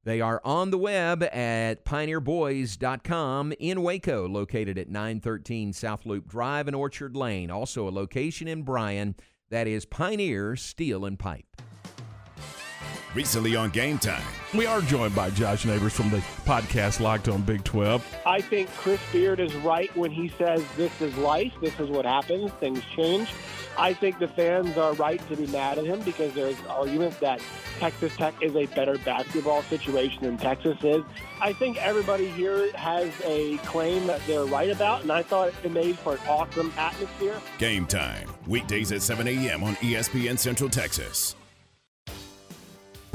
[0.04, 6.68] They are on the web at pioneerboys.com in Waco, located at 913 South Loop Drive
[6.68, 7.50] and Orchard Lane.
[7.50, 9.16] Also, a location in Bryan
[9.50, 11.46] that is Pioneer Steel and Pipe.
[13.16, 14.22] Recently on Game Time.
[14.54, 18.04] We are joined by Josh Neighbors from the podcast Locked on Big 12.
[18.26, 22.04] I think Chris Beard is right when he says this is life, this is what
[22.04, 23.32] happens, things change.
[23.78, 27.40] I think the fans are right to be mad at him because there's arguments that
[27.78, 31.02] Texas Tech is a better basketball situation than Texas is.
[31.40, 35.72] I think everybody here has a claim that they're right about, and I thought it
[35.72, 37.40] made for an awesome atmosphere.
[37.56, 38.28] Game Time.
[38.46, 39.64] Weekdays at 7 a.m.
[39.64, 41.34] on ESPN Central Texas.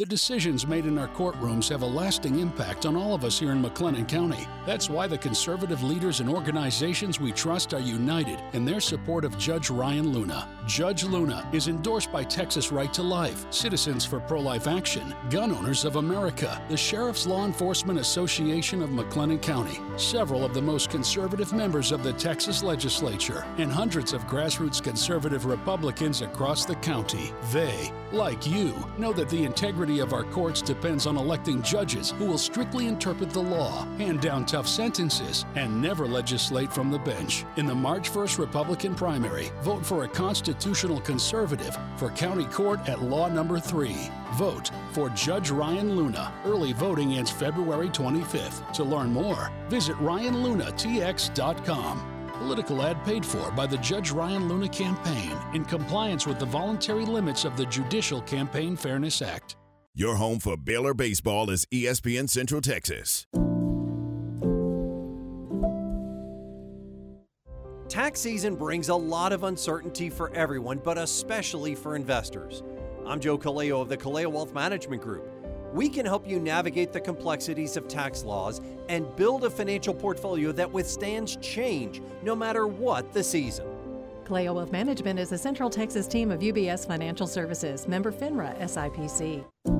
[0.00, 3.52] The decisions made in our courtrooms have a lasting impact on all of us here
[3.52, 4.48] in McLennan County.
[4.64, 9.36] That's why the conservative leaders and organizations we trust are united in their support of
[9.36, 10.48] Judge Ryan Luna.
[10.66, 15.52] Judge Luna is endorsed by Texas Right to Life, Citizens for Pro Life Action, Gun
[15.52, 20.88] Owners of America, the Sheriff's Law Enforcement Association of McLennan County, several of the most
[20.88, 27.34] conservative members of the Texas legislature, and hundreds of grassroots conservative Republicans across the county.
[27.52, 32.24] They, like you, know that the integrity of our courts depends on electing judges who
[32.24, 37.44] will strictly interpret the law, hand down tough sentences, and never legislate from the bench.
[37.56, 43.02] In the March 1st Republican primary, vote for a constitutional conservative for county court at
[43.02, 43.96] law number 3.
[44.34, 46.32] Vote for Judge Ryan Luna.
[46.44, 48.72] Early voting ends February 25th.
[48.74, 52.20] To learn more, visit ryanlunatx.com.
[52.40, 57.04] Political ad paid for by the Judge Ryan Luna campaign in compliance with the voluntary
[57.04, 59.56] limits of the Judicial Campaign Fairness Act.
[59.92, 63.26] Your home for Baylor baseball is ESPN Central Texas.
[67.88, 72.62] Tax season brings a lot of uncertainty for everyone, but especially for investors.
[73.04, 75.28] I'm Joe Kaleo of the Kaleo Wealth Management Group.
[75.74, 80.52] We can help you navigate the complexities of tax laws and build a financial portfolio
[80.52, 83.66] that withstands change no matter what the season.
[84.24, 89.79] Kaleo Wealth Management is a Central Texas team of UBS Financial Services, member FINRA SIPC.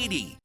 [0.01, 0.40] 8080.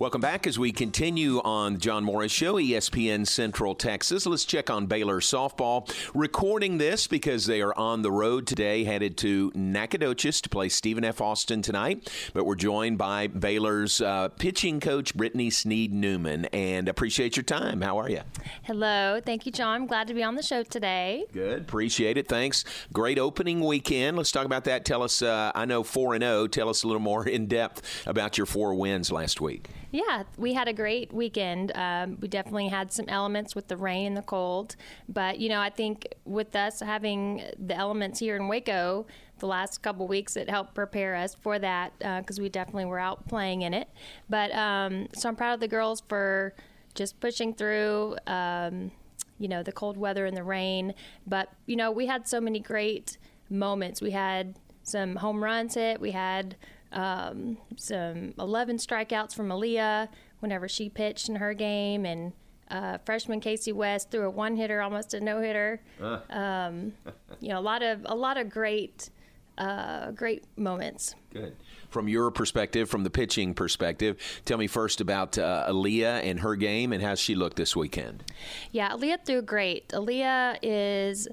[0.00, 4.26] Welcome back as we continue on John Morris Show, ESPN Central Texas.
[4.26, 5.88] Let's check on Baylor softball.
[6.14, 11.04] Recording this because they are on the road today, headed to Nacogdoches to play Stephen
[11.04, 11.20] F.
[11.20, 12.10] Austin tonight.
[12.32, 17.80] But we're joined by Baylor's uh, pitching coach, Britni Sneed Newman, and appreciate your time.
[17.80, 18.22] How are you?
[18.64, 19.20] Hello.
[19.24, 19.82] Thank you, John.
[19.82, 21.24] I'm glad to be on the show today.
[21.32, 21.60] Good.
[21.60, 22.26] Appreciate it.
[22.26, 22.64] Thanks.
[22.92, 24.16] Great opening weekend.
[24.16, 24.84] Let's talk about that.
[24.84, 26.48] Tell us, uh, I know 4 and 0.
[26.48, 29.68] Tell us a little more in depth about your four wins last week.
[29.94, 31.70] Yeah, we had a great weekend.
[31.76, 34.74] Um, we definitely had some elements with the rain and the cold,
[35.08, 39.06] but you know, I think with us having the elements here in Waco
[39.38, 42.98] the last couple weeks, it helped prepare us for that because uh, we definitely were
[42.98, 43.88] out playing in it.
[44.28, 46.54] But um, so I'm proud of the girls for
[46.96, 48.16] just pushing through.
[48.26, 48.90] Um,
[49.38, 50.92] you know, the cold weather and the rain,
[51.24, 53.16] but you know, we had so many great
[53.48, 54.02] moments.
[54.02, 56.00] We had some home runs hit.
[56.00, 56.56] We had
[56.94, 60.08] um, some 11 strikeouts from Aaliyah
[60.40, 62.32] whenever she pitched in her game, and
[62.70, 65.82] uh, freshman Casey West threw a one hitter, almost a no hitter.
[66.00, 66.20] Uh.
[66.30, 66.92] Um,
[67.40, 69.10] you know, a lot of a lot of great
[69.58, 71.14] uh, great moments.
[71.32, 71.56] Good.
[71.90, 76.56] From your perspective, from the pitching perspective, tell me first about uh, Aaliyah and her
[76.56, 78.24] game and how she looked this weekend.
[78.72, 79.88] Yeah, Aaliyah threw great.
[79.90, 81.28] Aaliyah is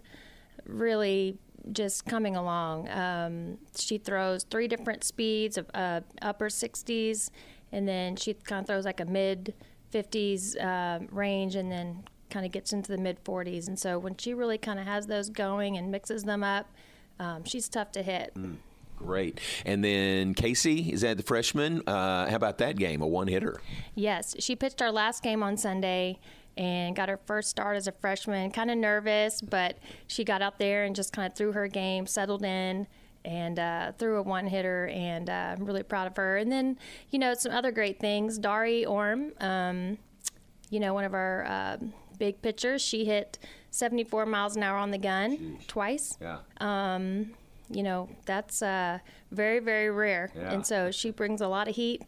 [0.66, 1.38] really
[1.72, 2.90] just coming along.
[2.90, 7.30] Um, she throws three different speeds of uh, upper 60s,
[7.72, 9.54] and then she kind of throws like a mid
[9.94, 13.68] 50s uh, range, and then kind of gets into the mid 40s.
[13.68, 16.68] And so when she really kind of has those going and mixes them up,
[17.20, 18.34] um, she's tough to hit.
[18.36, 18.56] Mm,
[18.98, 19.40] great.
[19.66, 21.84] And then Casey, is that the freshman?
[21.86, 23.02] Uh, how about that game?
[23.02, 23.62] A one hitter?
[23.94, 24.36] Yes.
[24.40, 26.20] She pitched our last game on Sunday
[26.58, 28.52] and got her first start as a freshman.
[28.52, 29.78] Kind of nervous, but
[30.08, 32.88] she got out there and just kind of threw her game, settled in,
[33.24, 34.88] and uh, threw a one hitter.
[34.88, 36.38] And uh, I'm really proud of her.
[36.38, 36.78] And then,
[37.10, 38.38] you know, some other great things.
[38.38, 39.98] Dari Orme, um,
[40.70, 41.78] you know, one of our uh,
[42.18, 43.40] big pitchers, she hit
[43.72, 45.68] 74 miles an hour on the gun Jeez.
[45.68, 46.18] twice.
[46.22, 46.40] Yeah.
[46.60, 47.32] Um,
[47.70, 49.00] you know, that's uh,
[49.32, 50.30] very, very rare.
[50.36, 50.54] Yeah.
[50.54, 52.04] And so she brings a lot of heat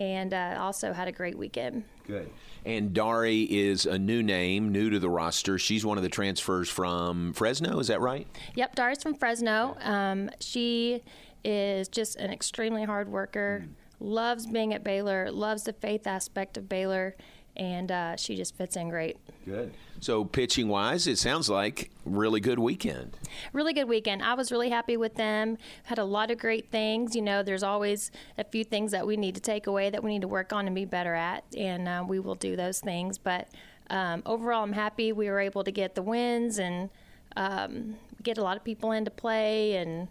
[0.00, 1.84] and uh, also had a great weekend.
[2.06, 2.30] Good.
[2.64, 5.58] And Dari is a new name, new to the roster.
[5.58, 7.78] She's one of the transfers from Fresno.
[7.78, 8.26] Is that right?
[8.56, 9.76] Yep, Dari's from Fresno.
[9.82, 11.02] Um, she
[11.44, 13.66] is just an extremely hard worker,
[14.00, 17.14] loves being at Baylor, loves the faith aspect of Baylor,
[17.56, 19.18] and uh, she just fits in great.
[19.44, 19.72] Good.
[20.00, 23.16] So pitching wise, it sounds like really good weekend.
[23.52, 24.22] Really good weekend.
[24.22, 25.58] I was really happy with them.
[25.84, 27.14] Had a lot of great things.
[27.14, 30.10] You know, there's always a few things that we need to take away that we
[30.10, 33.18] need to work on and be better at, and uh, we will do those things.
[33.18, 33.48] But
[33.90, 36.88] um, overall, I'm happy we were able to get the wins and
[37.36, 40.08] um, get a lot of people into play and.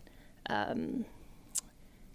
[0.52, 1.06] Um,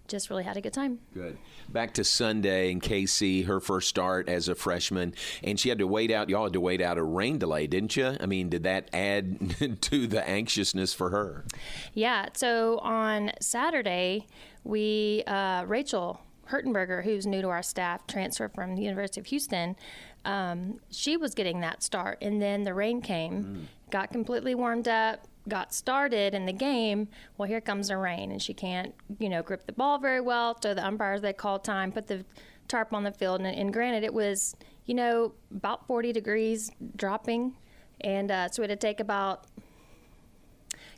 [0.07, 0.99] just really had a good time.
[1.13, 1.37] Good.
[1.69, 5.87] Back to Sunday and Casey, her first start as a freshman, and she had to
[5.87, 6.29] wait out.
[6.29, 8.15] Y'all had to wait out a rain delay, didn't you?
[8.19, 11.45] I mean, did that add to the anxiousness for her?
[11.93, 12.27] Yeah.
[12.33, 14.27] So on Saturday,
[14.63, 19.75] we uh, Rachel Hertenberger, who's new to our staff, transferred from the University of Houston.
[20.25, 25.27] Um, she was getting that start, and then the rain came, got completely warmed up,
[25.47, 27.07] got started in the game.
[27.37, 30.57] Well, here comes the rain, and she can't, you know, grip the ball very well.
[30.61, 32.25] So the umpires they called time, put the
[32.67, 37.55] tarp on the field, and, and granted, it was, you know, about 40 degrees dropping,
[38.01, 39.45] and uh, so we had to take about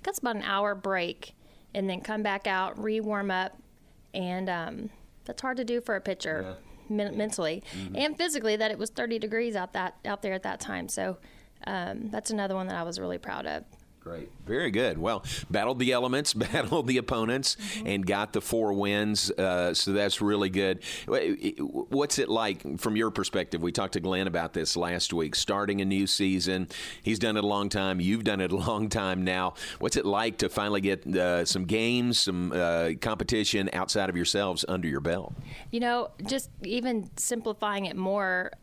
[0.04, 1.34] that's about an hour break
[1.74, 3.58] and then come back out, re warm up,
[4.14, 4.90] and um,
[5.26, 6.56] that's hard to do for a pitcher
[6.90, 7.62] men- mentally
[7.96, 8.56] and physically.
[8.56, 11.18] That it was 30 degrees out that out there at that time, so
[11.66, 13.64] um, that's another one that I was really proud of.
[14.08, 14.30] Great.
[14.46, 14.98] Very good.
[14.98, 19.30] Well, battled the elements, battled the opponents, and got the four wins.
[19.32, 20.82] Uh, so that's really good.
[21.60, 23.62] What's it like from your perspective?
[23.62, 25.36] We talked to Glenn about this last week.
[25.36, 26.70] Starting a new season,
[27.04, 28.00] he's done it a long time.
[28.00, 29.56] You've done it a long time now.
[29.80, 34.64] What's it like to finally get uh, some games, some uh, competition outside of yourselves
[34.70, 35.34] under your belt?
[35.72, 38.54] You know, just even simplifying it more,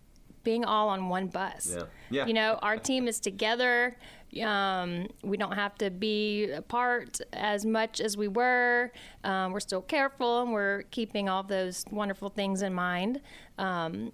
[0.42, 1.74] being all on one bus.
[1.76, 1.84] Yeah.
[2.10, 2.26] Yeah.
[2.26, 3.96] You know, our team is together.
[4.42, 8.92] Um, we don't have to be apart as much as we were.
[9.22, 13.20] Um, we're still careful and we're keeping all those wonderful things in mind
[13.58, 14.12] um,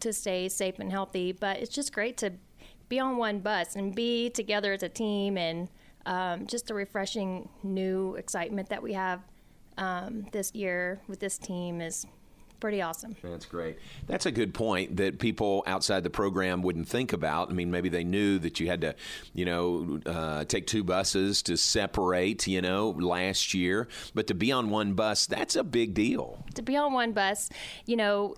[0.00, 1.32] to stay safe and healthy.
[1.32, 2.32] But it's just great to
[2.88, 5.68] be on one bus and be together as a team and
[6.06, 9.20] um, just a refreshing new excitement that we have
[9.78, 12.06] um, this year with this team is
[12.60, 13.16] pretty awesome.
[13.22, 13.78] That's great.
[14.06, 17.50] That's a good point that people outside the program wouldn't think about.
[17.50, 18.94] I mean, maybe they knew that you had to,
[19.34, 24.52] you know, uh, take two buses to separate, you know, last year, but to be
[24.52, 26.44] on one bus, that's a big deal.
[26.54, 27.48] to be on one bus,
[27.84, 28.34] you know,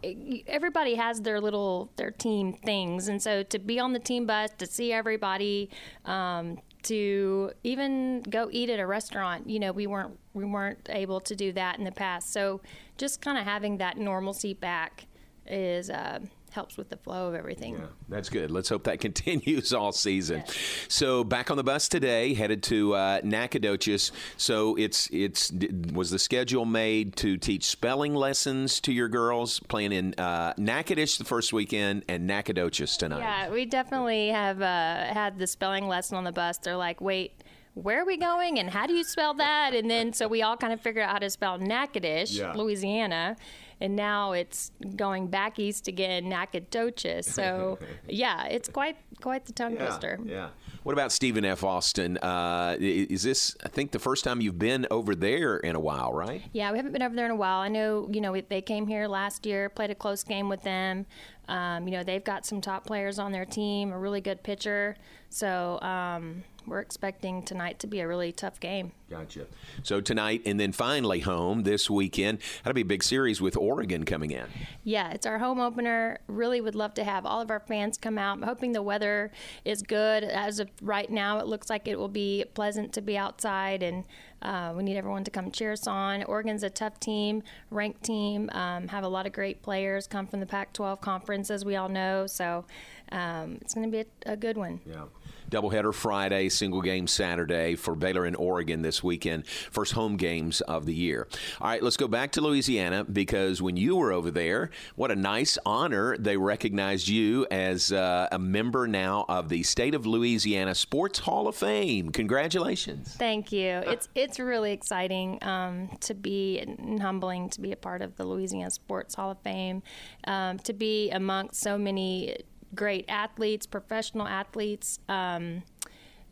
[0.47, 4.51] everybody has their little their team things, and so to be on the team bus
[4.59, 5.71] to see everybody,
[6.05, 11.21] um, to even go eat at a restaurant, you know, we weren't we weren't able
[11.21, 12.33] to do that in the past.
[12.33, 12.61] So
[12.97, 15.07] just kind of having that normalcy back
[15.47, 16.21] is uh,
[16.53, 17.75] helps with the flow of everything.
[17.75, 18.51] Yeah, That's good.
[18.51, 20.45] Let's hope that continues all season.
[20.89, 24.13] So back on the bus today, headed to uh, Nacogdoches.
[24.37, 25.53] So it's it's
[25.93, 31.19] was the schedule made to teach spelling lessons to your girls, playing in uh, Natchitoches
[31.19, 33.19] the first weekend and Nacogdoches tonight.
[33.21, 36.59] Yeah, we definitely have uh, had the spelling lesson on the bus.
[36.59, 37.33] They're like, wait,
[37.75, 39.73] where are we going and how do you spell that?
[39.75, 42.53] And then so we all kind of figured out how to spell Natchitoches, Yeah.
[42.55, 43.37] Louisiana.
[43.81, 47.27] And now it's going back east again, Nacogdoches.
[47.27, 50.19] So yeah, it's quite quite the tongue twister.
[50.25, 50.49] Yeah.
[50.83, 51.65] What about Stephen F.
[51.65, 52.17] Austin?
[52.19, 56.15] Uh, is this, I think, the first time you've been over there in a while,
[56.15, 56.43] right?
[56.53, 57.61] Yeah, we haven't been over there in a while.
[57.61, 61.05] I know, you know, they came here last year, played a close game with them.
[61.49, 64.97] Um, you know, they've got some top players on their team, a really good pitcher.
[65.31, 68.93] So um, we're expecting tonight to be a really tough game.
[69.11, 69.47] Gotcha.
[69.83, 72.41] So tonight and then finally home this weekend.
[72.63, 74.47] That'll be a big series with Oregon coming in.
[74.85, 76.19] Yeah, it's our home opener.
[76.27, 78.37] Really would love to have all of our fans come out.
[78.37, 79.31] I'm hoping the weather
[79.65, 80.25] is good.
[80.25, 84.05] As of right now, it looks like it will be pleasant to be outside, and
[84.43, 86.23] uh, we need everyone to come cheer us on.
[86.25, 90.41] Oregon's a tough team, ranked team, um, have a lot of great players, come from
[90.41, 92.27] the Pac 12 conference, as we all know.
[92.27, 92.65] So
[93.11, 94.81] um, it's going to be a, a good one.
[94.87, 95.05] Yeah.
[95.51, 99.47] Doubleheader Friday, single game Saturday for Baylor and Oregon this weekend.
[99.47, 101.29] First home games of the year.
[101.61, 105.17] All right, let's go back to Louisiana because when you were over there, what a
[105.17, 106.17] nice honor.
[106.17, 111.49] They recognized you as uh, a member now of the State of Louisiana Sports Hall
[111.49, 112.11] of Fame.
[112.11, 113.15] Congratulations.
[113.17, 113.83] Thank you.
[113.87, 118.25] It's it's really exciting um, to be and humbling to be a part of the
[118.25, 119.83] Louisiana Sports Hall of Fame,
[120.25, 122.37] um, to be amongst so many
[122.75, 124.99] great athletes, professional athletes.
[125.09, 125.63] Um,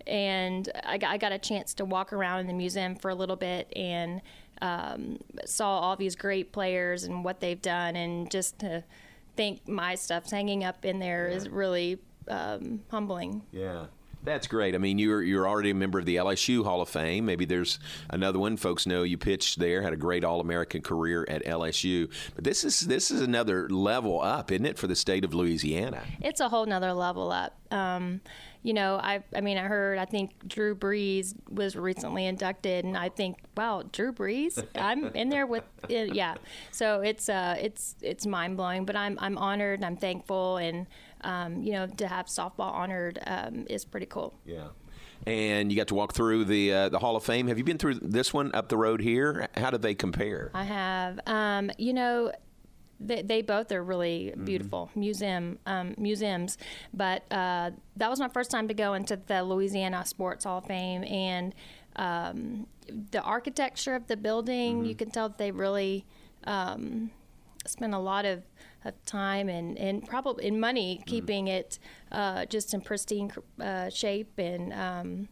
[0.07, 3.15] and I got, I got, a chance to walk around in the museum for a
[3.15, 4.21] little bit and
[4.63, 8.85] um, saw all these great players and what they've done, and just to
[9.37, 11.37] think my stuff's hanging up in there yeah.
[11.37, 13.43] is really um, humbling.
[13.53, 13.87] Yeah.
[14.27, 14.75] That's great.
[14.75, 17.25] I mean, you're you're already a member of the LSU Hall of Fame.
[17.27, 17.79] Maybe there's
[18.11, 18.57] another one.
[18.57, 22.11] Folks know you pitched there, had a great All American career at LSU.
[22.35, 26.03] But this is this is another level up, isn't it, for the state of Louisiana?
[26.21, 27.57] It's a whole nother level up.
[27.71, 28.21] Um,
[28.65, 32.97] you know, I I mean, I heard I think Drew Brees was recently inducted, and
[32.97, 36.35] I think, wow, Drew Brees, I'm in there with, yeah.
[36.73, 40.89] So it's uh it's it's mind blowing, but I'm I'm honored, and I'm thankful, and
[41.27, 44.33] um, you know, to have softball honored um, is pretty cool.
[44.47, 44.69] Yeah.
[45.27, 47.49] And you got to walk through the uh, the Hall of Fame.
[47.49, 49.49] Have you been through this one up the road here?
[49.57, 50.51] How do they compare?
[50.55, 51.19] I have.
[51.27, 52.33] Um, you know,
[53.01, 54.45] they, they, both are really mm-hmm.
[54.45, 55.01] beautiful mm-hmm.
[55.01, 56.59] museum um, museums.
[56.95, 60.67] But uh, that was my first time to go into the Louisiana Sports Hall of
[60.67, 61.55] Fame, and
[61.97, 62.67] um,
[63.11, 64.79] the architecture of the building.
[64.79, 64.87] Mm-hmm.
[64.87, 66.05] You can tell that they really
[66.45, 67.11] um,
[67.67, 68.43] spent a lot of
[68.89, 71.11] of time and, and probably in money mm-hmm.
[71.11, 71.79] keeping it
[72.13, 73.31] uh, just in pristine
[73.61, 75.29] uh, shape and um,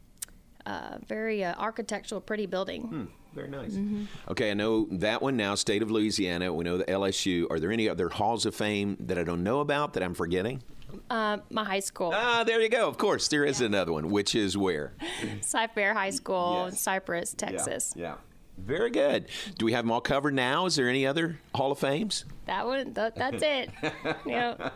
[0.66, 2.82] uh, very uh, architectural, pretty building.
[2.82, 3.05] Hmm.
[3.34, 3.72] Very nice.
[3.72, 4.05] Mm-hmm.
[4.30, 6.52] Okay, I know that one now, state of Louisiana.
[6.52, 7.50] We know the LSU.
[7.50, 10.62] Are there any other halls of fame that I don't know about that I'm forgetting?
[11.11, 12.12] Uh, my high school.
[12.14, 12.88] Ah, there you go.
[12.88, 13.66] Of course, there is yeah.
[13.66, 14.92] another one, which is where?
[15.40, 16.72] Cy-Fair High School yes.
[16.72, 17.92] in Cypress, Texas.
[17.96, 18.02] Yeah.
[18.02, 18.14] yeah.
[18.57, 19.26] Very good.
[19.59, 20.66] Do we have them all covered now?
[20.66, 22.24] Is there any other Hall of Fames?
[22.46, 23.70] That one, th- that's it.
[24.26, 24.72] yep.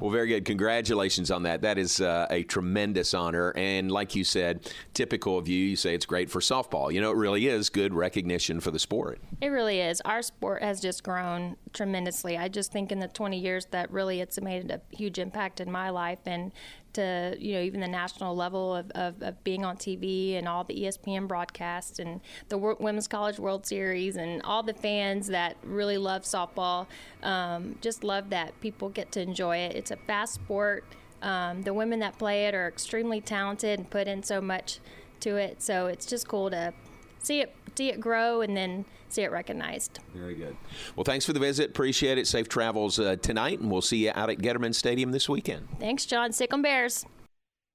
[0.00, 0.44] Well, very good.
[0.44, 1.62] Congratulations on that.
[1.62, 3.52] That is uh, a tremendous honor.
[3.56, 6.92] And like you said, typical of you, you say it's great for softball.
[6.92, 9.20] You know, it really is good recognition for the sport.
[9.40, 10.00] It really is.
[10.04, 12.36] Our sport has just grown tremendously.
[12.36, 15.70] I just think in the 20 years that really it's made a huge impact in
[15.70, 16.18] my life.
[16.26, 16.52] And
[16.94, 20.64] to you know even the national level of, of, of, being on TV and all
[20.64, 25.98] the ESPN broadcasts and the Women's College World Series and all the fans that really
[25.98, 26.86] love softball.
[27.22, 29.76] Um, just love that people get to enjoy it.
[29.76, 30.84] It's a fast sport.
[31.22, 34.80] Um, the women that play it are extremely talented and put in so much
[35.20, 35.62] to it.
[35.62, 36.74] So it's just cool to
[37.22, 40.00] see it see it grow and then see it recognized.
[40.14, 40.56] Very good.
[40.96, 41.70] Well, thanks for the visit.
[41.70, 42.26] Appreciate it.
[42.26, 45.68] Safe travels uh, tonight, and we'll see you out at Getterman Stadium this weekend.
[45.78, 46.32] Thanks, John.
[46.32, 47.04] Sic 'em Bears.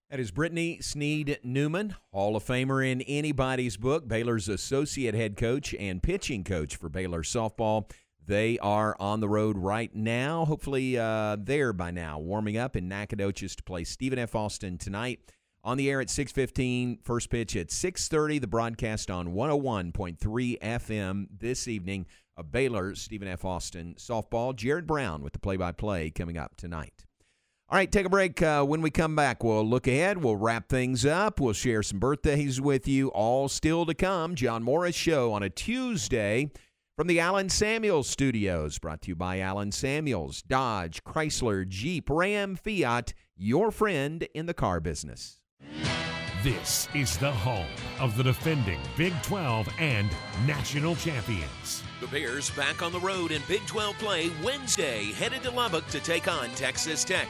[0.10, 5.74] That is Britni Sneed Newman, Hall of Famer in anybody's book, Baylor's associate head coach
[5.74, 7.92] and pitching coach for Baylor softball.
[8.26, 12.88] They are on the road right now, hopefully uh, there by now, warming up in
[12.88, 14.34] Nacogdoches to play Stephen F.
[14.34, 15.20] Austin tonight
[15.68, 21.68] on the air at 6:15 first pitch at 6:30 the broadcast on 101.3 FM this
[21.68, 22.06] evening.
[22.38, 23.44] A Baylor Stephen F.
[23.44, 24.56] Austin softball.
[24.56, 27.06] Jared Brown with the play-by-play coming up tonight.
[27.68, 28.42] All right take a break.
[28.42, 30.24] Uh, when we come back we'll look ahead.
[30.24, 31.42] We'll wrap things up.
[31.42, 33.10] We'll share some birthdays with you.
[33.10, 34.36] All still to come.
[34.36, 36.50] John Morris show on a Tuesday
[36.96, 38.80] from the Allen Samuels studios.
[38.80, 40.42] Brought to you by Allen Samuels.
[40.44, 45.42] Dodge Chrysler Jeep Ram Fiat your friend in the car business
[46.44, 47.68] this is the home
[48.00, 50.10] of the defending Big 12 and
[50.46, 51.84] national champions.
[52.00, 56.00] The Bears back on the road in Big 12 play Wednesday, headed to Lubbock to
[56.00, 57.28] take on Texas Tech.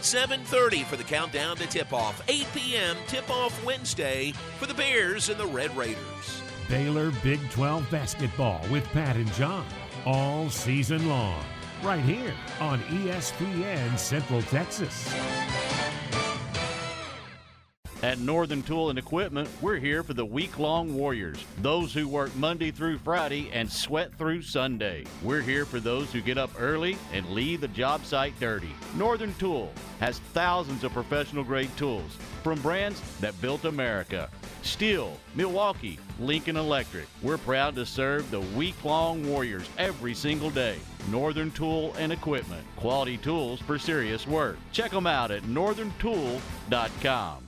[0.00, 2.22] 7:30 for the countdown to tip-off.
[2.28, 2.96] 8 p.m.
[3.06, 6.42] tip-off Wednesday for the Bears and the Red Raiders.
[6.68, 9.66] Baylor Big 12 basketball with Pat and John
[10.04, 11.44] all season long,
[11.82, 15.12] right here on ESPN Central Texas.
[18.00, 22.32] At Northern Tool and Equipment, we're here for the week long warriors, those who work
[22.36, 25.04] Monday through Friday and sweat through Sunday.
[25.20, 28.72] We're here for those who get up early and leave the job site dirty.
[28.96, 34.30] Northern Tool has thousands of professional grade tools from brands that built America.
[34.62, 37.08] Stihl, Milwaukee, Lincoln Electric.
[37.20, 40.76] We're proud to serve the week long warriors every single day.
[41.10, 42.64] Northern Tool and Equipment.
[42.76, 44.56] Quality tools for serious work.
[44.70, 47.47] Check them out at northerntool.com.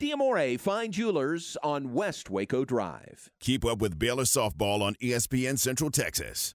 [0.00, 3.30] Diamore Fine Jewelers on West Waco Drive.
[3.38, 6.54] Keep up with Baylor softball on ESPN Central Texas.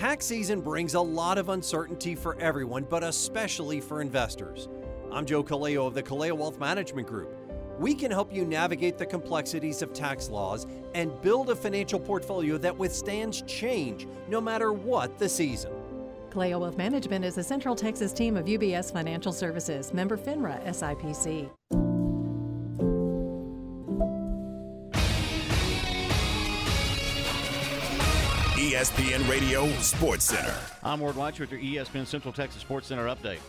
[0.00, 4.66] Tax season brings a lot of uncertainty for everyone, but especially for investors.
[5.12, 7.36] I'm Joe Kaleo of the Kaleo Wealth Management Group.
[7.78, 12.56] We can help you navigate the complexities of tax laws and build a financial portfolio
[12.56, 15.72] that withstands change no matter what the season.
[16.30, 21.89] Kaleo Wealth Management is a Central Texas team of UBS Financial Services, member FINRA SIPC.
[28.80, 30.54] ESPN Radio Sports Center.
[30.82, 33.40] I'm Ward Watcher with your ESPN Central Texas Sports Center update.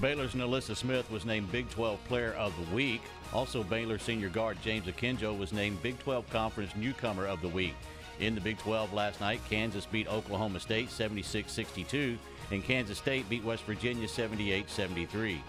[0.00, 3.00] Baylor's NaLyssa Smith was named Big 12 Player of the Week.
[3.32, 7.76] Also, Baylor senior guard James Akinjo was named Big 12 Conference Newcomer of the Week.
[8.18, 12.18] In the Big 12 last night, Kansas beat Oklahoma State 76 62,
[12.50, 15.40] and Kansas State beat West Virginia 78 73.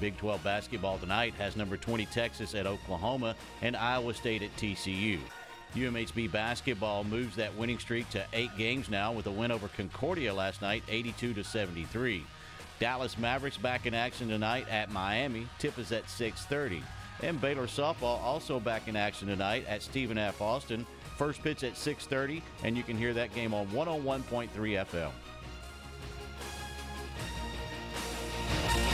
[0.00, 5.20] Big 12 basketball tonight has number 20 Texas at Oklahoma and Iowa State at TCU.
[5.74, 10.34] UMHB basketball moves that winning streak to eight games now with a win over Concordia
[10.34, 12.24] last night, 82 to 73.
[12.80, 15.46] Dallas Mavericks back in action tonight at Miami.
[15.58, 16.82] Tip is at 6:30.
[17.22, 20.40] And Baylor softball also back in action tonight at Stephen F.
[20.40, 20.86] Austin.
[21.18, 25.10] First pitch at 6:30, and you can hear that game on 101.3 FM.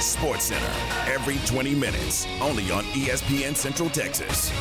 [0.01, 0.73] Sports Center
[1.07, 4.53] every 20 minutes, only on ESPN Central Texas.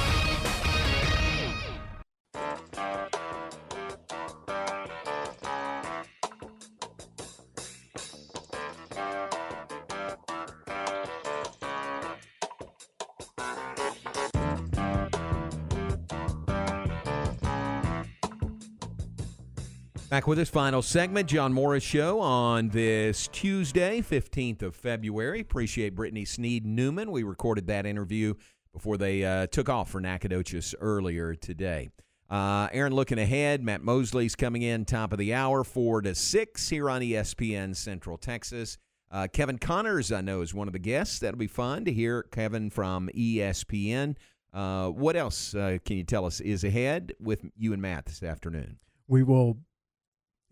[20.26, 25.42] With this final segment, John Morris Show on this Tuesday, 15th of February.
[25.42, 27.12] Appreciate Britni Sneed Newman.
[27.12, 28.34] We recorded that interview
[28.74, 31.90] before they uh, took off for Nacogdoches earlier today.
[32.28, 36.70] Uh, Aaron, looking ahead, Matt Mosley's coming in top of the hour, 4 to 6
[36.70, 38.80] here on ESPN Central Texas.
[39.12, 41.20] Uh, Kevin Connors, I know, is one of the guests.
[41.20, 44.16] That'll be fun to hear Kevin from ESPN.
[44.52, 48.24] Uh, what else uh, can you tell us is ahead with you and Matt this
[48.24, 48.80] afternoon?
[49.08, 49.60] We will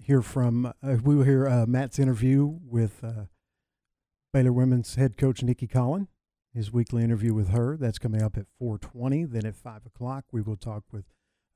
[0.04, 3.26] hear from uh, we will hear uh, Matt's interview with uh,
[4.32, 6.08] Baylor women's head coach Nicki Collen.
[6.54, 9.32] His weekly interview with her that's coming up at 4:20.
[9.32, 11.06] Then at five o'clock, we will talk with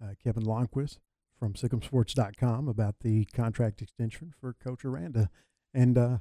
[0.03, 0.97] uh, Kevin Lonnquist
[1.39, 5.29] from SicEmSports.com about the contract extension for Coach Aranda,
[5.73, 6.17] and uh,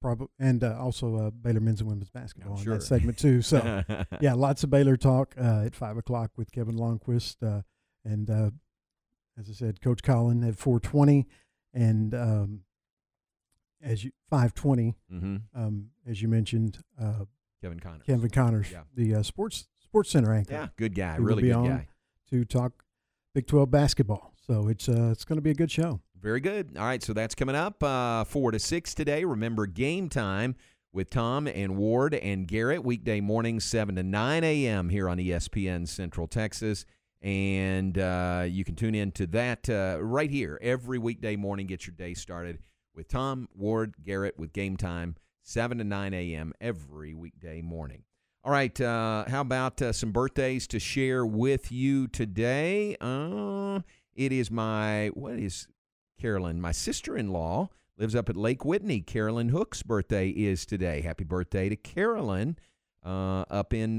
[0.00, 3.42] prob- and uh, also uh, Baylor men's and women's basketball in that segment too.
[3.42, 3.84] So
[4.20, 7.62] yeah, lots of Baylor talk uh, at five o'clock with Kevin Lonnquist, uh,
[8.04, 8.50] and uh,
[9.38, 11.26] as I said, Coach Collen at four twenty,
[11.72, 12.60] and um,
[13.82, 15.42] as you five Mhm.
[15.54, 17.24] um, as you mentioned, uh,
[17.60, 18.06] Kevin Connors.
[18.06, 18.82] Kevin Connors, Yeah.
[18.94, 20.52] the uh, sports sports center anchor.
[20.54, 21.88] Yeah, good guy, really good guy.
[22.30, 22.84] To talk
[23.34, 26.00] Big Twelve basketball, so it's uh, it's going to be a good show.
[26.20, 26.76] Very good.
[26.78, 29.24] All right, so that's coming up uh, four to six today.
[29.24, 30.56] Remember game time
[30.92, 34.88] with Tom and Ward and Garrett weekday mornings seven to nine a.m.
[34.88, 36.86] here on ESPN Central Texas,
[37.24, 41.66] and uh, you can tune in to that uh, right here every weekday morning.
[41.66, 42.58] Get your day started
[42.94, 46.52] with Tom Ward Garrett with game time seven to nine a.m.
[46.60, 48.04] every weekday morning.
[48.44, 52.94] All right, uh, how about uh, some birthdays to share with you today?
[53.00, 53.80] Uh,
[54.14, 55.66] it is my what is
[56.20, 59.00] Carolyn, my sister-in-law, lives up at Lake Whitney.
[59.00, 61.00] Carolyn Hook's birthday is today.
[61.00, 62.58] Happy birthday to Carolyn
[63.02, 63.98] uh, up in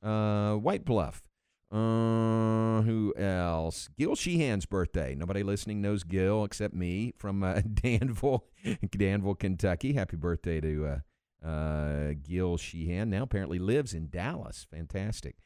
[0.00, 1.24] White Bluff.
[1.72, 3.88] Uh, who else?
[3.98, 5.14] Gil Sheehan's birthday.
[5.14, 8.44] Nobody listening knows Gil except me from uh, Danville,
[8.90, 9.94] Danville, Kentucky.
[9.94, 11.00] Happy birthday to
[11.42, 13.08] uh, uh, Gil Sheehan.
[13.08, 14.66] Now apparently lives in Dallas.
[14.70, 15.36] Fantastic.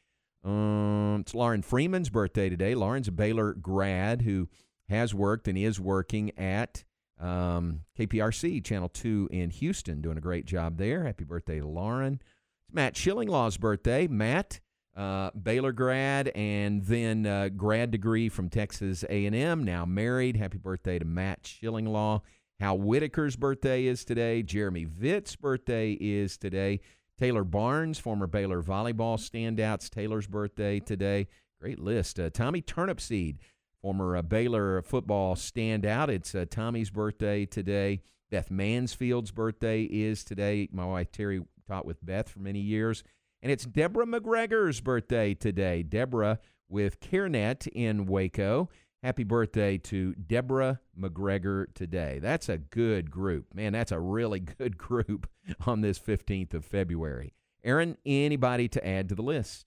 [0.43, 2.75] Um, it's Lauren Freeman's birthday today.
[2.75, 4.49] Lauren's a Baylor grad who
[4.89, 6.83] has worked and is working at
[7.21, 11.05] um, KPRC Channel 2 in Houston, doing a great job there.
[11.05, 12.21] Happy birthday to Lauren.
[12.65, 14.07] It's Matt Schillinglaw's birthday.
[14.07, 14.59] Matt
[14.97, 19.63] uh, Baylor grad, and then uh, grad degree from Texas A&M.
[19.63, 20.35] Now married.
[20.35, 22.21] Happy birthday to Matt Schillinglaw.
[22.59, 24.41] Hal Whitaker's birthday is today.
[24.41, 26.79] Jeremy Vitt's birthday is today.
[27.19, 29.89] Taylor Barnes, former Baylor volleyball standouts.
[29.89, 31.27] Taylor's birthday today.
[31.61, 32.19] Great list.
[32.19, 33.37] Uh, Tommy Turnipseed,
[33.81, 36.09] former uh, Baylor football standout.
[36.09, 38.01] It's uh, Tommy's birthday today.
[38.31, 40.67] Beth Mansfield's birthday is today.
[40.71, 43.03] My wife Terry taught with Beth for many years.
[43.41, 45.83] And it's Deborah McGregor's birthday today.
[45.83, 48.69] Deborah with CareNet in Waco.
[49.03, 52.19] Happy birthday to Deborah McGregor today.
[52.19, 53.53] That's a good group.
[53.53, 55.29] Man, that's a really good group
[55.65, 57.33] on this 15th of February.
[57.63, 59.65] Aaron, anybody to add to the list?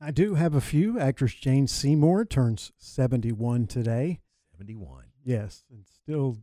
[0.00, 0.98] I do have a few.
[0.98, 4.20] Actress Jane Seymour turns 71 today.
[4.52, 5.04] 71.
[5.24, 6.38] Yes, and still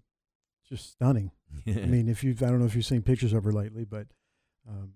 [0.67, 1.32] just stunning.
[1.67, 4.07] I mean, if you've, I don't know if you've seen pictures of her lately, but
[4.67, 4.93] um,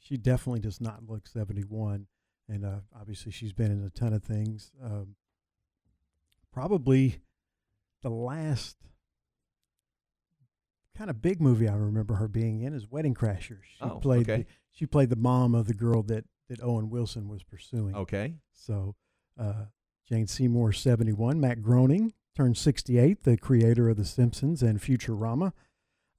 [0.00, 2.06] she definitely does not look 71.
[2.48, 4.72] And uh, obviously, she's been in a ton of things.
[4.82, 5.14] Um,
[6.52, 7.20] probably
[8.02, 8.76] the last
[10.96, 13.62] kind of big movie I remember her being in is Wedding Crashers.
[13.78, 14.42] She Oh, played okay.
[14.42, 17.94] the, she played the mom of the girl that that Owen Wilson was pursuing.
[17.94, 18.34] Okay.
[18.52, 18.96] So
[19.38, 19.66] uh,
[20.08, 21.40] Jane Seymour, 71.
[21.40, 25.52] Matt Groening turned 68, the creator of The Simpsons and Futurama.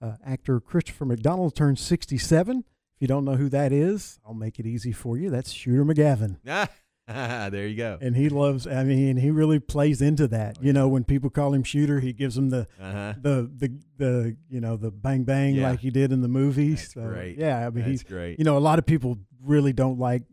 [0.01, 2.63] Uh, actor Christopher McDonald turned 67.
[3.01, 5.29] You don't know who that is, I'll make it easy for you.
[5.29, 6.37] That's Shooter McGavin.
[7.07, 7.97] There you go.
[7.99, 10.63] And he loves, I mean, he really plays into that.
[10.63, 13.15] You know, when people call him Shooter, he gives them the, Uh-huh.
[13.19, 15.71] the, the, the, you know, the bang bang Yeah.
[15.71, 16.75] like he did in the movie.
[16.75, 17.37] That's so, great.
[17.37, 17.57] Yeah.
[17.57, 18.39] I mean, That's he's great.
[18.39, 20.23] You know, a lot of people really don't like,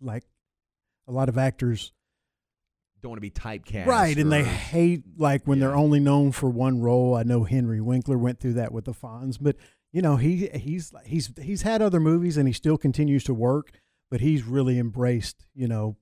[0.00, 0.24] like,
[1.06, 1.92] a lot of actors
[3.06, 3.86] Don't want to be typecast.
[3.86, 7.14] Right, and they hate like when they're only known for one role.
[7.14, 9.54] I know Henry Winkler went through that with the Fonz, but
[9.92, 13.70] you know he he's he's he's had other movies and he still continues to work,
[14.10, 15.96] but he's really embraced you know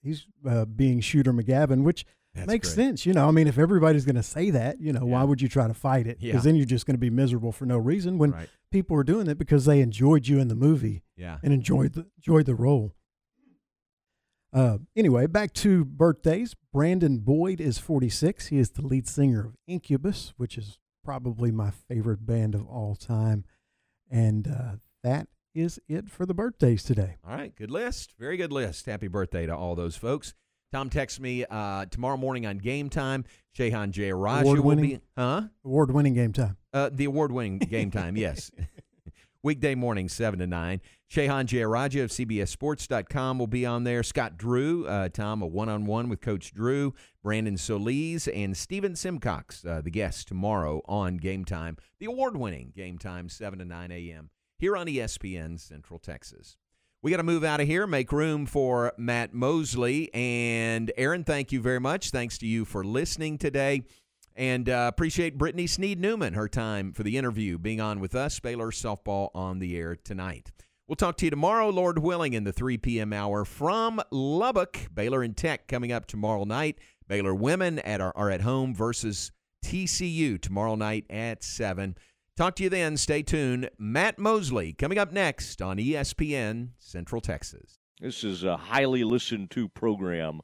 [0.00, 2.84] he's uh, being Shooter McGavin, which That's makes great.
[2.86, 3.04] sense.
[3.06, 5.48] You know, I mean, if everybody's going to say that, you know, why would you
[5.48, 6.20] try to fight it?
[6.20, 6.40] Because Yeah.
[6.40, 8.16] then you're just going to be miserable for no reason.
[8.16, 8.48] When Right.
[8.70, 11.38] people are doing it because they enjoyed you in the movie, Yeah.
[11.42, 12.94] and enjoyed the enjoyed the role.
[14.52, 16.54] Uh, anyway, back to birthdays.
[16.72, 18.48] Brandon Boyd is 46.
[18.48, 22.94] He is the lead singer of Incubus, which is probably my favorite band of all
[22.96, 23.44] time.
[24.10, 24.72] And uh,
[25.04, 27.16] that is it for the birthdays today.
[27.26, 28.14] All right, good list.
[28.18, 28.86] Very good list.
[28.86, 30.34] Happy birthday to all those folks.
[30.72, 33.24] Tom texts me uh, tomorrow morning on game time.
[33.56, 34.84] Shehan Jeyarajah will Award-winning?
[34.84, 35.42] be, huh?
[35.64, 36.56] Award winning game time.
[36.72, 38.52] Uh, the award-winning game time, yes.
[39.42, 40.80] Weekday morning, 7 to 9.
[41.10, 44.04] Shehan Jeyarajah of CBSSports.com will be on there.
[44.04, 46.94] Scott Drew, uh, Tom, a one-on-one with Coach Drew.
[47.20, 51.76] Brandon Solis and Steven Simcox, uh, the guests tomorrow on Game Time.
[51.98, 54.30] The award-winning Game Time, 7 to 9 a.m.
[54.56, 56.56] here on ESPN Central Texas.
[57.02, 60.14] We got to move out of here, make room for Matt Mosley.
[60.14, 62.10] And Aaron, thank you very much.
[62.10, 63.82] Thanks to you for listening today.
[64.36, 68.38] And uh, appreciate Britni Sneed Newman, her time for the interview, being on with us.
[68.38, 70.52] Baylor softball on the air tonight.
[70.90, 73.12] We'll talk to you tomorrow, Lord willing, in the 3 p.m.
[73.12, 74.88] hour from Lubbock.
[74.92, 76.80] Baylor and Tech coming up tomorrow night.
[77.06, 79.30] Baylor women at our, are at home versus
[79.64, 81.96] TCU tomorrow night at 7.
[82.36, 82.96] Talk to you then.
[82.96, 83.70] Stay tuned.
[83.78, 87.78] Matt Mosley coming up next on ESPN Central Texas.
[88.00, 90.40] This is a highly listened to program